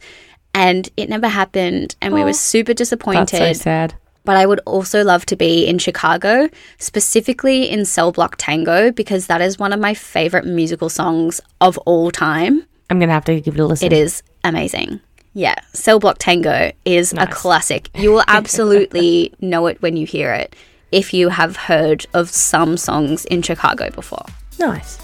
and 0.54 0.88
it 0.96 1.08
never 1.08 1.28
happened 1.28 1.94
and 2.02 2.12
we 2.12 2.22
were 2.22 2.30
oh, 2.30 2.32
super 2.32 2.74
disappointed 2.74 3.38
That's 3.40 3.58
so 3.58 3.62
sad. 3.62 3.94
but 4.24 4.36
I 4.36 4.44
would 4.44 4.60
also 4.66 5.04
love 5.04 5.24
to 5.26 5.36
be 5.36 5.66
in 5.66 5.78
Chicago, 5.78 6.48
specifically 6.78 7.68
in 7.70 7.84
Cell 7.84 8.12
Block 8.12 8.36
Tango, 8.38 8.90
because 8.90 9.26
that 9.28 9.40
is 9.40 9.58
one 9.58 9.72
of 9.72 9.80
my 9.80 9.94
favorite 9.94 10.44
musical 10.44 10.88
songs 10.88 11.40
of 11.60 11.78
all 11.78 12.10
time. 12.10 12.64
I'm 12.90 12.98
gonna 12.98 13.12
have 13.12 13.24
to 13.26 13.40
give 13.40 13.54
it 13.54 13.60
a 13.60 13.66
listen. 13.66 13.86
It 13.86 13.92
is 13.92 14.22
amazing. 14.42 15.00
Yeah, 15.34 15.54
Cell 15.72 15.98
Block 15.98 16.16
Tango 16.18 16.72
is 16.84 17.12
a 17.12 17.26
classic. 17.26 17.90
You 17.94 18.12
will 18.12 18.24
absolutely 18.26 19.32
know 19.40 19.66
it 19.66 19.80
when 19.82 19.96
you 19.96 20.06
hear 20.06 20.32
it 20.32 20.56
if 20.90 21.12
you 21.12 21.28
have 21.28 21.56
heard 21.56 22.06
of 22.14 22.30
some 22.30 22.76
songs 22.76 23.24
in 23.26 23.42
Chicago 23.42 23.90
before. 23.90 24.24
Nice. 24.58 24.98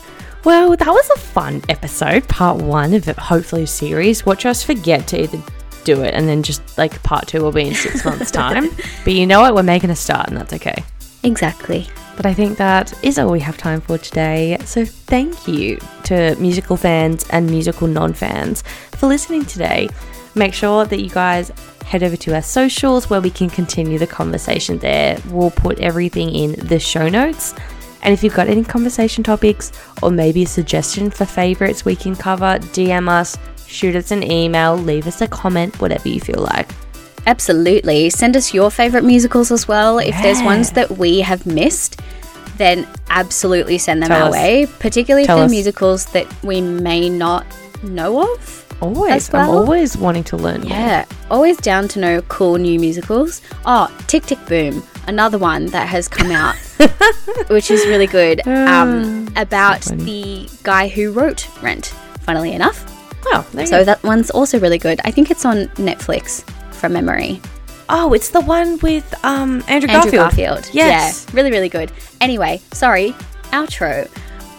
Well, 0.44 0.76
that 0.76 0.86
was 0.86 1.10
a 1.10 1.18
fun 1.18 1.62
episode, 1.68 2.28
part 2.28 2.60
one 2.60 2.92
of 2.94 3.08
it, 3.08 3.16
hopefully 3.16 3.62
a 3.62 3.66
series. 3.66 4.26
Watch 4.26 4.44
us 4.44 4.62
forget 4.62 5.06
to 5.08 5.22
either 5.22 5.42
do 5.84 6.02
it 6.02 6.14
and 6.14 6.28
then 6.28 6.42
just 6.42 6.76
like 6.76 7.02
part 7.02 7.28
two 7.28 7.42
will 7.42 7.52
be 7.52 7.68
in 7.68 7.74
six 7.74 8.04
months' 8.04 8.30
time. 8.30 8.68
But 9.04 9.14
you 9.14 9.26
know 9.26 9.40
what? 9.40 9.54
We're 9.54 9.62
making 9.62 9.90
a 9.90 9.96
start 9.96 10.28
and 10.28 10.36
that's 10.36 10.52
okay. 10.52 10.82
Exactly. 11.22 11.86
But 12.16 12.26
I 12.26 12.34
think 12.34 12.58
that 12.58 12.92
is 13.02 13.18
all 13.18 13.30
we 13.30 13.40
have 13.40 13.56
time 13.56 13.80
for 13.80 13.98
today. 13.98 14.58
So 14.64 14.84
thank 14.84 15.48
you 15.48 15.78
to 16.04 16.36
musical 16.36 16.76
fans 16.76 17.26
and 17.30 17.50
musical 17.50 17.88
non 17.88 18.12
fans 18.12 18.62
for 18.92 19.06
listening 19.06 19.44
today. 19.44 19.88
Make 20.34 20.54
sure 20.54 20.84
that 20.84 21.00
you 21.00 21.10
guys 21.10 21.50
head 21.84 22.02
over 22.02 22.16
to 22.16 22.34
our 22.34 22.42
socials 22.42 23.08
where 23.10 23.20
we 23.20 23.30
can 23.30 23.48
continue 23.50 23.98
the 23.98 24.06
conversation 24.06 24.78
there. 24.78 25.18
We'll 25.30 25.50
put 25.50 25.78
everything 25.80 26.34
in 26.34 26.52
the 26.66 26.78
show 26.78 27.08
notes. 27.08 27.54
And 28.02 28.12
if 28.12 28.22
you've 28.22 28.34
got 28.34 28.48
any 28.48 28.64
conversation 28.64 29.22
topics 29.24 29.72
or 30.02 30.10
maybe 30.10 30.42
a 30.42 30.46
suggestion 30.46 31.10
for 31.10 31.24
favorites 31.24 31.84
we 31.84 31.96
can 31.96 32.14
cover, 32.16 32.58
DM 32.74 33.08
us, 33.08 33.38
shoot 33.66 33.96
us 33.96 34.10
an 34.10 34.22
email, 34.22 34.76
leave 34.76 35.06
us 35.06 35.20
a 35.20 35.28
comment, 35.28 35.80
whatever 35.80 36.08
you 36.08 36.20
feel 36.20 36.40
like. 36.40 36.68
Absolutely. 37.26 38.10
Send 38.10 38.36
us 38.36 38.52
your 38.52 38.70
favorite 38.70 39.04
musicals 39.04 39.50
as 39.50 39.66
well. 39.66 39.98
If 39.98 40.14
there's 40.22 40.42
ones 40.42 40.72
that 40.72 40.90
we 40.98 41.20
have 41.20 41.46
missed, 41.46 42.00
then 42.58 42.86
absolutely 43.08 43.78
send 43.78 44.02
them 44.02 44.08
Tell 44.08 44.24
our 44.24 44.28
us. 44.28 44.32
way, 44.32 44.66
particularly 44.78 45.26
Tell 45.26 45.38
for 45.38 45.44
us. 45.44 45.50
musicals 45.50 46.06
that 46.06 46.26
we 46.44 46.60
may 46.60 47.08
not 47.08 47.46
know 47.82 48.34
of. 48.34 48.63
Always. 48.80 49.12
As 49.12 49.34
I'm 49.34 49.48
always 49.48 49.96
wanting 49.96 50.24
to 50.24 50.36
learn 50.36 50.60
more. 50.62 50.70
Yeah, 50.70 51.04
always 51.30 51.56
down 51.58 51.88
to 51.88 51.98
know 51.98 52.22
cool 52.22 52.56
new 52.58 52.78
musicals. 52.78 53.40
Oh, 53.64 53.88
Tick 54.08 54.24
Tick 54.26 54.44
Boom, 54.46 54.82
another 55.06 55.38
one 55.38 55.66
that 55.66 55.88
has 55.88 56.06
come 56.08 56.30
out, 56.30 56.56
which 57.48 57.70
is 57.70 57.86
really 57.86 58.06
good. 58.06 58.46
Um, 58.46 59.28
about 59.36 59.82
the 59.82 60.48
guy 60.62 60.88
who 60.88 61.12
wrote 61.12 61.48
Rent. 61.62 61.86
Funnily 62.20 62.52
enough, 62.52 62.90
Oh, 63.26 63.46
there 63.52 63.62
you 63.62 63.66
so 63.66 63.78
go. 63.78 63.84
that 63.84 64.02
one's 64.02 64.30
also 64.30 64.58
really 64.58 64.78
good. 64.78 65.00
I 65.04 65.10
think 65.10 65.30
it's 65.30 65.44
on 65.44 65.66
Netflix 65.76 66.42
from 66.74 66.92
memory. 66.94 67.40
Oh, 67.90 68.12
it's 68.14 68.30
the 68.30 68.40
one 68.40 68.78
with 68.80 69.14
um 69.24 69.62
Andrew, 69.68 69.90
Andrew 69.90 70.10
Garfield. 70.12 70.62
Garfield. 70.62 70.70
Yes. 70.74 71.26
Yeah, 71.28 71.36
really, 71.36 71.50
really 71.50 71.68
good. 71.68 71.92
Anyway, 72.22 72.60
sorry, 72.72 73.10
outro. 73.52 74.08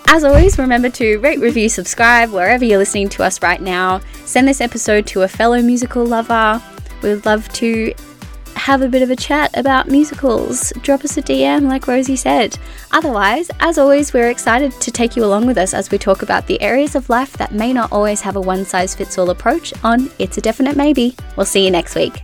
As 0.08 0.24
always, 0.24 0.58
remember 0.58 0.90
to 0.92 1.18
rate, 1.18 1.40
review, 1.40 1.68
subscribe 1.68 2.32
wherever 2.32 2.64
you're 2.64 2.78
listening 2.78 3.10
to 3.10 3.24
us 3.24 3.42
right 3.42 3.62
now. 3.62 4.02
Send 4.26 4.48
this 4.48 4.62
episode 4.62 5.08
to 5.08 5.24
a 5.24 5.28
fellow 5.28 5.62
musical 5.62 6.06
lover. 6.06 6.62
We'd 7.02 7.26
love 7.26 7.48
to 7.54 7.94
have 8.56 8.82
a 8.82 8.88
bit 8.88 9.02
of 9.02 9.10
a 9.10 9.16
chat 9.16 9.56
about 9.58 9.88
musicals. 9.88 10.72
Drop 10.82 11.04
us 11.04 11.18
a 11.18 11.22
DM, 11.22 11.68
like 11.68 11.88
Rosie 11.88 12.16
said. 12.16 12.58
Otherwise, 12.92 13.52
as 13.60 13.78
always, 13.78 14.14
we're 14.14 14.30
excited 14.30 14.72
to 14.80 14.92
take 14.92 15.16
you 15.16 15.26
along 15.26 15.46
with 15.46 15.58
us 15.58 15.74
as 15.74 15.92
we 15.92 15.98
talk 15.98 16.22
about 16.22 16.48
the 16.48 16.62
areas 16.62 16.96
of 16.96 17.10
life 17.10 17.34
that 17.34 17.54
may 17.54 17.74
not 17.74 17.92
always 17.92 18.22
have 18.22 18.38
a 18.38 18.42
one 18.42 18.66
size 18.66 18.96
fits 18.96 19.18
all 19.18 19.30
approach 19.30 19.74
on 19.84 20.10
It's 20.20 20.38
a 20.38 20.42
Definite 20.42 20.78
Maybe. 20.78 21.16
We'll 21.36 21.46
see 21.46 21.66
you 21.66 21.72
next 21.72 21.96
week. 21.96 22.24